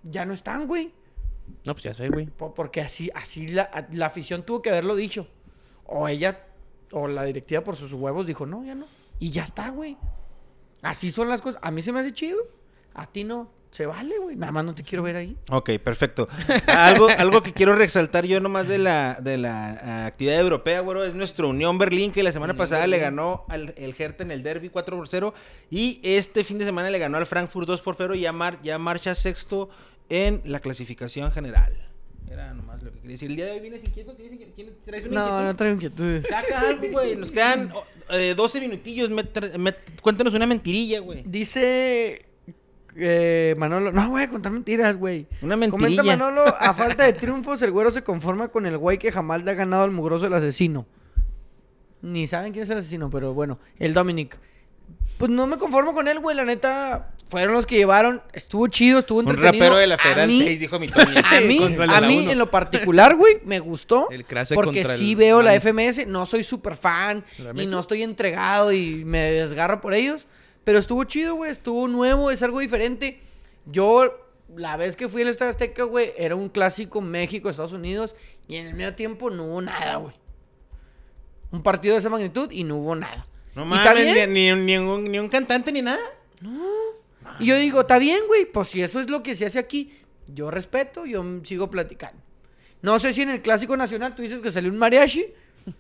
[0.03, 0.93] ya no están, güey.
[1.65, 2.27] No, pues ya sé, güey.
[2.27, 5.27] Po- Porque así, así la, la afición tuvo que haberlo dicho.
[5.87, 6.45] O ella,
[6.93, 8.87] o la directiva por sus huevos dijo, no, ya no.
[9.19, 9.97] Y ya está, güey.
[10.83, 11.61] Así son las cosas.
[11.63, 12.39] A mí se me hace chido.
[12.95, 13.51] A ti no.
[13.73, 14.37] Se vale, güey.
[14.37, 15.35] Nada más no te quiero ver ahí.
[15.51, 16.29] Ok, perfecto.
[16.67, 21.05] Algo, algo que quiero resaltar yo nomás de la, de la ah, actividad europea, güero,
[21.05, 24.43] es nuestro Unión Berlín, que la semana pasada le ganó al el Hertha en el
[24.43, 25.33] derby 4 por 0.
[25.71, 28.59] Y este fin de semana le ganó al Frankfurt 2 por 0 y ya, mar-
[28.63, 29.71] ya marcha sexto
[30.11, 31.73] en la clasificación general.
[32.31, 33.31] Era nomás lo que quería decir.
[33.31, 35.45] El día de hoy vienes inquieto, ¿Tienes ¿Traes una No, inquietud?
[35.47, 36.27] no traigo inquietudes.
[36.29, 37.17] Saca algo, güey.
[37.17, 39.11] Nos quedan oh, eh, 12 minutillos.
[39.11, 41.23] Met- met- cuéntanos una mentirilla, güey.
[41.27, 42.27] Dice
[42.97, 43.93] eh, Manolo.
[43.93, 45.27] No voy a contar mentiras, güey.
[45.43, 46.17] Una Comenta mentirilla.
[46.17, 49.51] Manolo, a falta de triunfos, el güero se conforma con el güey que jamás le
[49.51, 50.87] ha ganado al mugroso el asesino.
[52.03, 54.37] Ni saben quién es el asesino, pero bueno, el Dominic.
[55.19, 56.37] Pues no me conformo con él, güey.
[56.37, 58.21] La neta, fueron los que llevaron.
[58.33, 59.65] Estuvo chido, estuvo Un entretenido.
[59.67, 61.15] rapero de la A Federal mí- 6, dijo mi Tony.
[61.25, 64.09] A mí, a mí en lo particular, güey, me gustó.
[64.11, 65.59] El Crase Porque contra sí el veo la.
[65.61, 70.27] FMS, no soy súper fan ¿La y no estoy entregado y me desgarro por ellos.
[70.65, 73.21] Pero estuvo chido, güey, estuvo nuevo, es algo diferente.
[73.67, 78.15] Yo, la vez que fui al Estadio Azteca, güey, era un clásico México-Estados Unidos
[78.49, 80.15] y en el medio tiempo no hubo nada, güey.
[81.51, 83.27] Un partido de esa magnitud y no hubo nada.
[83.55, 86.01] No ¿Y está mames, ni, ni, un- ni un, ni un cantante ni nada.
[87.39, 89.93] Y yo digo, está bien, güey, pues si eso es lo que se hace aquí,
[90.29, 92.21] yo respeto, yo sigo platicando.
[92.81, 95.27] No sé si en el Clásico Nacional tú dices que salió un mariachi.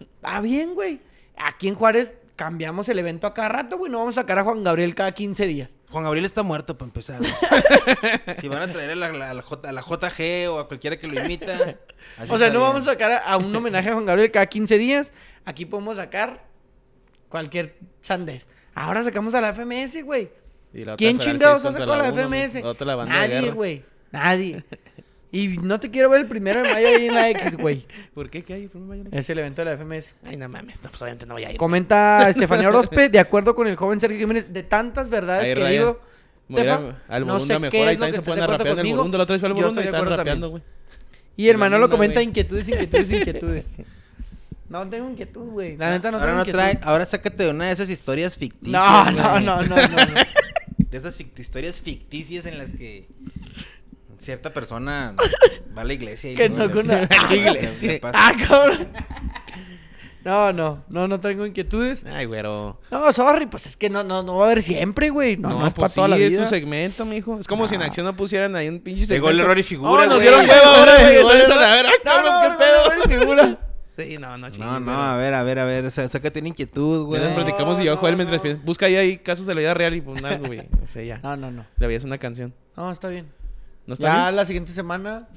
[0.00, 1.00] Está bien, güey.
[1.36, 3.90] Aquí en Juárez cambiamos el evento a cada rato, güey.
[3.90, 5.70] No vamos a sacar a Juan Gabriel cada 15 días.
[5.90, 7.20] Juan Gabriel está muerto para empezar.
[8.40, 10.96] si van a traer a la, a la J- a la JG o a cualquiera
[10.98, 11.76] que lo imita.
[12.28, 12.62] O sea, no bien.
[12.62, 15.12] vamos a sacar a, a un homenaje a Juan Gabriel cada 15 días.
[15.44, 16.44] Aquí podemos sacar
[17.28, 18.46] cualquier sandés.
[18.74, 20.30] Ahora sacamos a la FMS, güey.
[20.96, 22.08] ¿Quién chingados contra sacado la.
[22.12, 22.62] FMS?
[23.06, 23.84] Nadie, güey.
[24.10, 24.64] Nadie.
[25.34, 27.86] Y no te quiero ver el primero de mayo ahí en la X, güey.
[28.14, 28.42] ¿Por qué?
[28.44, 28.68] ¿Qué hay?
[28.68, 29.02] ¿Por qué no hay?
[29.12, 30.12] Es el evento de la FMS.
[30.24, 30.82] Ay, no mames.
[30.82, 31.56] No, pues obviamente no voy a ir.
[31.56, 35.60] Comenta Estefanía Orozpe, de acuerdo con el joven Sergio Jiménez, de tantas verdades Ahí, que
[35.60, 35.70] Ryan.
[35.72, 36.00] digo,
[36.54, 37.70] Tefa, al no sé mejor.
[37.70, 38.96] qué Ahí es lo que también se estás pueden de acuerdo rapear en el conmigo.
[38.98, 39.18] Borunda.
[39.18, 40.62] La otra vez fue al Yo y estoy de estaban acuerdo rapeando, güey.
[41.34, 42.26] Y el Manolo misma, comenta güey.
[42.26, 43.76] inquietudes, inquietudes, inquietudes.
[44.68, 45.76] No tengo inquietud, güey.
[45.78, 46.58] La neta no ahora tengo no inquietud.
[46.58, 48.70] trae, ahora sácate de una de esas historias ficticias.
[48.70, 49.44] No, no, güey.
[49.44, 50.14] no, no, no, no.
[50.90, 53.06] De esas fict- historias ficticias en las que
[54.22, 55.14] cierta persona
[55.76, 58.00] va a la iglesia y Que no con la- le- iglesia.
[58.14, 58.88] Ah, cabrón.
[60.24, 62.04] No, no, no, no tengo inquietudes.
[62.04, 62.78] Ay, güero.
[62.92, 65.36] No, sorry, pues es que no, no, no va a haber siempre, güey.
[65.36, 66.28] No, no, es pues para toda la vida.
[66.42, 67.40] es tu segmento, mijo.
[67.40, 67.86] Es como si en No.
[67.86, 69.42] acción no pusieran ahí un pinche Llegó el segmento.
[69.46, 71.18] error y figura, Oh, nos dieron huevo ahora, güey.
[71.18, 71.28] A No,
[72.04, 72.88] cabrón, no, qué no, pedo.
[72.88, 73.58] no, no, figura.
[73.98, 74.92] Sí, no, no, No, chingues, no, güero.
[75.00, 77.20] a ver, a ver, a ver, sá- sácate una inquietud, güey.
[77.20, 78.42] Mientras platicamos y yo, No, Joel, no, mientras no.
[78.44, 78.64] piensas.
[78.64, 80.60] Busca ahí, ahí casos de la vida real y pues nada, güey.
[80.60, 81.18] O sea, ya.
[81.18, 81.66] No, no, no.
[81.78, 82.54] Le veías una canción.
[82.76, 83.26] No, está bien.
[83.86, 84.36] ¿No está Ya bien?
[84.36, 85.28] la siguiente semana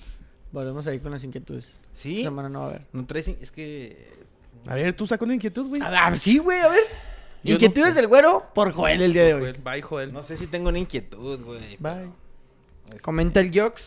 [0.52, 1.68] volvemos ahí con las inquietudes.
[1.96, 2.18] ¿Sí?
[2.18, 2.82] Esta semana no va a haber.
[2.94, 4.14] No traes, es que...
[4.68, 5.82] A ver, tú saca una inquietud, güey.
[5.82, 6.82] A ver, Ah, sí, güey, a ver.
[7.44, 7.96] Yo Inquietudes no.
[7.96, 9.42] del güero por Joel el día de hoy.
[9.42, 10.12] Joel, bye, Joel.
[10.14, 11.78] No sé si tengo una inquietud, güey.
[11.80, 12.10] Bye.
[12.90, 13.84] Este, Comenta el Jox.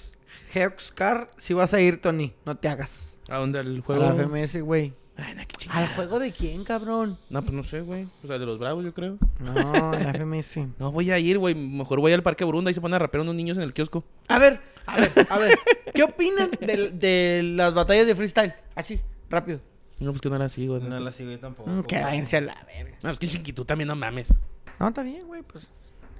[0.52, 2.92] Geoxcar, si vas a ir, Tony, no te hagas.
[3.28, 3.58] ¿A dónde?
[3.58, 4.02] ¿Al A juego?
[4.02, 4.94] la FMS, güey.
[5.20, 5.80] Ay, no, qué chingada.
[5.80, 7.18] ¿Al juego de quién, cabrón?
[7.28, 8.06] No, pues no sé, güey.
[8.22, 9.18] O sea, de los bravos, yo creo.
[9.40, 10.58] No, la FMS.
[10.78, 11.54] No voy a ir, güey.
[11.56, 14.04] Mejor voy al Parque Burunda y se ponen a rapear unos niños en el kiosco.
[14.28, 15.58] A ver, a ver, a ver.
[15.92, 18.54] ¿Qué opinan de, de las batallas de freestyle?
[18.76, 19.60] Así, rápido.
[19.98, 20.80] No, pues que no era así, güey.
[20.82, 21.68] No la sigo yo tampoco.
[21.68, 22.96] Mm, que váyanse a la verga.
[23.02, 24.32] No, pues que inquietud también, no mames.
[24.78, 25.66] No, está bien, güey, pues.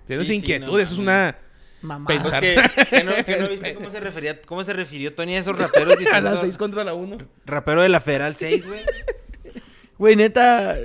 [0.09, 1.37] Eso es Sí, sí, inquietud, no eso es una...
[1.83, 2.07] Mamá.
[2.07, 2.41] Pues Pensar.
[2.41, 2.57] que,
[2.91, 5.95] que no, que no viste cómo se refería, cómo se refirió Tony a esos raperos
[5.97, 6.31] A diciendo...
[6.31, 7.19] las 6 contra la 1.
[7.47, 8.81] Rapero de la Federal 6, güey.
[9.99, 10.77] Güey, neta.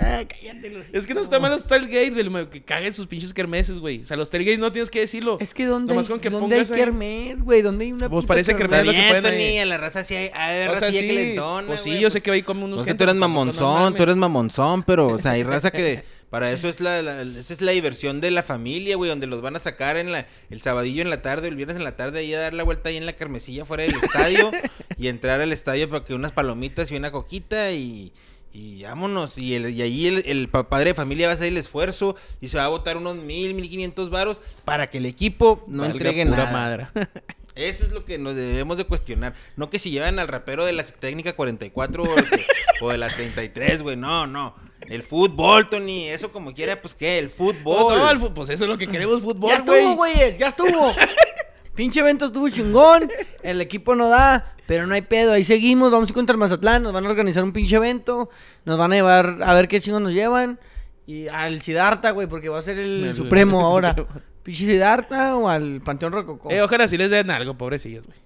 [0.00, 0.86] Ah, cállate los.
[0.90, 4.00] Es que no está mal los tailgate, güey, güey, que caguen sus pinches kermeses, güey.
[4.02, 5.36] O sea, los tailgates no tienes que decirlo.
[5.40, 7.60] Es que ¿dónde, Nomás hay, con que ¿dónde hay pongas ahí- kermés, güey?
[7.60, 8.86] ¿Dónde hay una Pues parece kermés?
[8.86, 9.58] lo que pueden Tony, ahí.
[9.58, 11.82] a la raza sí hay, hay O raza sea, sí sí, que le entona, pues
[11.82, 13.94] sí, güey, yo sé que va ahí como unos No es que tú eres mamonzón,
[13.94, 17.52] tú eres mamonzón, pero, o sea, hay raza que para eso es la, la- esa
[17.52, 20.60] es la diversión de la familia, güey, donde los van a sacar en la, el
[20.60, 22.96] sabadillo en la tarde, el viernes en la tarde, ahí a dar la vuelta ahí
[22.96, 24.50] en la carmesilla fuera del estadio
[24.98, 28.12] y entrar al estadio para que unas palomitas y una coquita y,
[28.52, 29.38] y vámonos.
[29.38, 32.16] Y, el, y ahí el, el pa- padre de familia va a hacer el esfuerzo
[32.40, 35.82] y se va a botar unos mil, mil quinientos varos para que el equipo no
[35.82, 36.52] Valga entregue pura nada.
[36.52, 36.86] madre.
[37.54, 39.32] Eso es lo que nos debemos de cuestionar.
[39.56, 42.46] No que si llevan al rapero de la técnica 44 o, que-
[42.82, 43.96] o de la 33, güey.
[43.96, 44.54] No, no.
[44.88, 46.08] El fútbol, Tony.
[46.08, 47.94] Eso como quiera, pues qué, el fútbol.
[47.94, 50.48] No, no, el fu- pues eso es lo que queremos fútbol, ya estuvo, güeyes, ya
[50.48, 50.92] estuvo.
[51.74, 53.10] Pinche evento estuvo chingón.
[53.42, 55.32] El equipo no da, pero no hay pedo.
[55.32, 55.90] Ahí seguimos.
[55.90, 56.82] Vamos a ir contra el Mazatlán.
[56.82, 58.30] Nos van a organizar un pinche evento.
[58.64, 60.58] Nos van a llevar a ver qué chingos nos llevan.
[61.06, 63.94] Y al Sidarta, güey, porque va a ser el, El- Supremo el ahora.
[63.96, 64.20] Supremo.
[64.42, 66.50] Pinche Sidarta o al Panteón Rococó.
[66.50, 68.18] Eh, ojalá sí les den algo, pobrecillos, güey.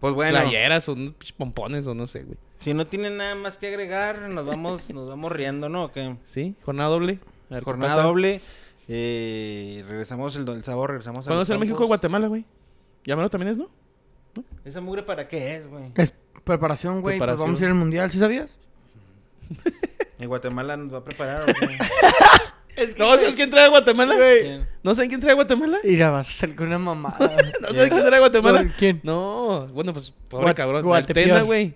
[0.00, 2.38] Pues bueno, Playeras o unos pinches pompones o no sé, güey.
[2.60, 5.84] Si no tienen nada más que agregar, nos vamos, nos vamos riendo, ¿no?
[5.84, 6.16] ¿O qué?
[6.24, 6.54] ¿Sí?
[6.64, 7.18] Jornada doble.
[7.64, 8.40] Jornada doble.
[8.88, 11.86] Eh, regresamos el, el sábado, regresamos a ¿Cuándo es el México.
[11.86, 12.44] Guatemala, güey?
[13.04, 13.68] Llámalo también es, ¿no?
[14.64, 15.84] ¿Esa mugre para qué es, güey?
[15.96, 16.12] Es
[16.44, 17.18] preparación, güey.
[17.18, 18.50] Pues vamos a ir al mundial, ¿sí sabías?
[20.18, 21.46] ¿En Guatemala nos va a preparar o
[22.76, 22.94] qué?
[22.96, 24.14] ¿No sabes quién trae a Guatemala?
[24.16, 24.68] ¿Quién?
[24.82, 25.78] ¿No saben quién trae a Guatemala?
[25.84, 27.18] Y ya vas a salir con una mamada.
[27.60, 28.74] ¿No saben quién trae a Guatemala?
[28.78, 29.00] ¿Quién?
[29.02, 30.82] No, bueno, pues pobre Guat- cabrón.
[30.84, 31.26] Guatepeor.
[31.28, 31.74] Tena, güey.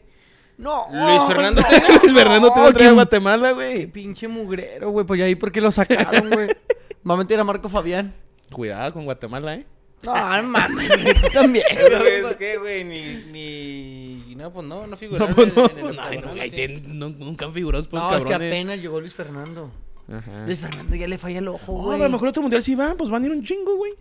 [0.59, 0.86] No.
[0.90, 1.68] Luis Fernando no.
[1.68, 1.88] Tena.
[1.88, 2.94] Luis Fernando Tena trae a ¿quién?
[2.94, 3.86] Guatemala, güey.
[3.86, 5.07] pinche mugrero, güey.
[5.07, 6.48] Pues ya ahí por qué lo sacaron, güey.
[7.09, 8.14] Va a meter a Marco Fabián.
[8.53, 9.66] Cuidado con Guatemala, ¿eh?
[10.03, 11.64] No, no mames, güey, tú también.
[11.74, 12.26] Güey.
[12.30, 14.34] es que, güey, ni, ni...
[14.34, 16.82] No, pues no, no figuraron No, pues en- no, en el pues, no, sí.
[16.86, 19.70] no- nunca han figurado, pues, No, es que apenas llegó Luis Fernando.
[20.12, 20.44] Ajá.
[20.46, 21.90] Luis Fernando ya le falla el ojo, No, güey.
[21.98, 23.92] pero a lo mejor otro mundial sí van, pues van a ir un chingo, güey.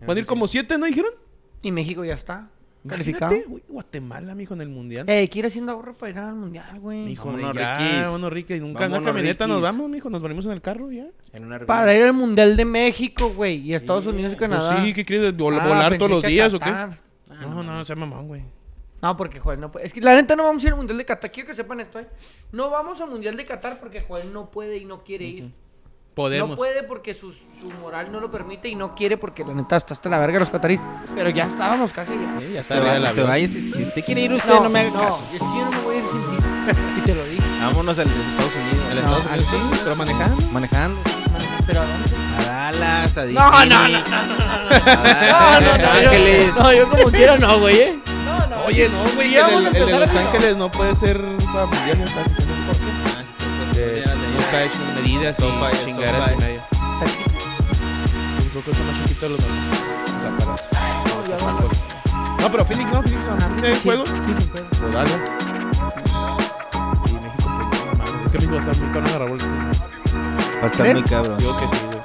[0.00, 0.28] Van a ir sí.
[0.28, 1.12] como siete, ¿no dijeron?
[1.62, 2.48] Y México ya está.
[2.86, 3.34] Calificado.
[3.68, 5.08] Guatemala, mijo, en el mundial.
[5.08, 7.04] Eh, quiere haciendo ahorro para ir al mundial, güey.
[7.04, 8.02] Mijo, Vámonos, ya, Riquis.
[8.02, 8.60] vámonos, Riquis.
[8.60, 10.10] Nunca en una camioneta nos vamos, mijo.
[10.10, 11.06] Nos venimos en el carro, ya.
[11.32, 13.56] En una Para ir al mundial de México, güey.
[13.60, 14.84] Y Estados Unidos y Pues Canadá.
[14.84, 15.34] sí, ¿qué quieres?
[15.34, 16.68] ¿Vol- Ah, ¿Volar todos los días o qué?
[16.70, 16.90] Ah,
[17.40, 18.42] No, no, sea mamón, güey.
[19.02, 19.86] No, porque Joel no puede.
[19.86, 21.30] Es que la neta no vamos a ir al mundial de Qatar.
[21.30, 22.06] Quiero que sepan esto, ¿eh?
[22.52, 25.52] No vamos al mundial de Qatar porque Joel no puede y no quiere ir.
[26.14, 26.50] Podemos.
[26.50, 29.76] No puede porque su, su moral no lo permite y no quiere porque la neta
[29.76, 30.80] está hasta la verga los cataríes.
[31.14, 32.40] Pero ya estábamos casi ya.
[32.40, 35.22] Sí, ya Te, está vayas y si usted quiere ir, usted no, me haga caso.
[35.32, 36.44] es que yo no me voy a ir sin ti.
[36.98, 37.42] Y te lo dije.
[37.60, 38.86] Vámonos al de Estados Unidos.
[38.90, 39.80] ¿El No, Estados Unidos sí?
[39.82, 40.50] ¿Pero manejando?
[40.52, 41.00] Manejando.
[41.66, 42.16] Pero ¿a dónde?
[42.38, 42.42] A
[42.72, 46.46] Dallas, a No, Disney, no, no, no, No, no, no, Ángeles.
[46.54, 47.98] yo, no, yo como quiera no, güey, ¿eh?
[48.24, 48.64] No, no.
[48.66, 49.34] Oye, no, güey.
[49.36, 52.10] El, de Los Ángeles no puede ser está diciendo
[52.66, 52.76] por
[53.74, 54.04] qué.
[54.54, 56.46] Está hecho en medidas y Sopa, chingaderas y sopa.
[56.46, 56.62] medio.
[58.38, 59.80] Yo creo que está más chiquito de los normales.
[61.18, 61.52] O sea, para...
[61.54, 62.40] va.
[62.40, 63.36] No, pero Phoenix no, Phoenix no.
[63.60, 64.06] ¿Tiene Sí, juego?
[64.06, 64.66] sí, sin pedo.
[64.86, 65.20] O Dallas.
[67.08, 68.26] Y México, no mames.
[68.26, 71.38] Es que México está muy caro en agarrar el Va a estar muy cabrón.
[71.38, 71.98] Digo que sí, güey.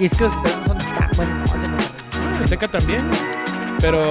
[0.00, 1.10] Y es que los estados son tan...
[1.16, 3.20] Bueno, no, te no El Azteca también, güey.
[3.80, 4.10] Pero...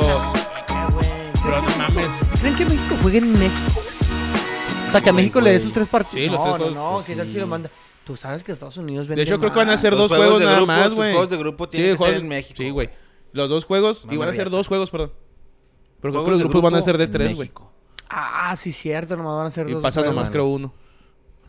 [1.43, 2.05] Pero no mames.
[2.39, 3.82] ¿Creen que México juegue en México?
[4.93, 6.23] Sea, que a Güey, México le dé sus tres partidos.
[6.23, 7.33] Sí, los no, tres no, juegos, no, pues ¿qué tal sí.
[7.33, 7.69] si lo manda?
[8.05, 9.81] Tú sabes que Estados Unidos vende De hecho, creo que van a más.
[9.81, 11.11] ser Los dos juegos juegos de nada grupo, más, tus güey.
[11.11, 12.89] juegos de grupo tienen que ser en México, Sí, güey.
[13.31, 14.57] Los dos juegos, Mamá y van a ser riata.
[14.57, 15.11] dos juegos, perdón.
[16.01, 17.47] Pero creo Juegos que los de grupos van a grupo ser de en tres, güey.
[17.47, 17.71] México.
[18.09, 19.81] Ah, sí, cierto, nomás van a ser Y dos.
[19.81, 20.15] pasa juegos.
[20.15, 20.73] nomás, creo, uno.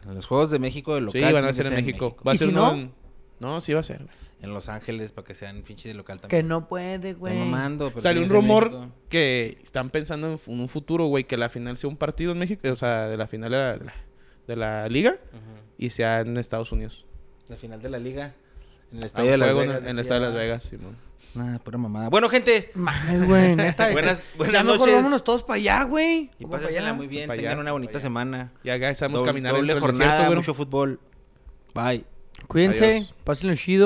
[0.07, 1.13] Los juegos de México de local.
[1.13, 2.17] Sí, van tienen a que ser en México.
[2.27, 2.73] Va a ¿Y ser si uno no?
[2.75, 2.95] en...
[3.41, 4.17] No, sí va a ser, güey.
[4.45, 6.49] En Los Ángeles para que sean pinche de local Que también.
[6.49, 7.37] no puede, güey.
[7.39, 11.49] mamando, pero Salió un que rumor que están pensando en un futuro, güey, que la
[11.49, 13.79] final sea un partido en México, o sea, de la final de la,
[14.47, 15.17] de la, liga
[15.79, 17.05] y sea en Estados Unidos.
[17.49, 18.35] La final de la liga.
[18.93, 19.79] En el Ah, estadio de Las Vegas.
[19.79, 20.97] en, en el estadio de Las Vegas, Simón.
[21.35, 22.11] Nah, pura mamada.
[22.11, 22.71] Bueno, gente.
[22.75, 23.91] Mames, güey, neta.
[23.93, 24.95] Buenas- ya buenas mejor noches.
[24.95, 26.31] vámonos todos para allá, güey.
[26.39, 26.93] Y pásensela allá.
[26.95, 27.29] muy bien.
[27.31, 28.53] Allá, Tengan una bonita semana.
[28.63, 30.37] Ya, ya estamos Doble- caminando Doble jornada, desierto, güey.
[30.39, 31.01] mucho fútbol.
[31.75, 32.05] Bye.
[32.47, 33.83] Cuídense, pásenlo chido.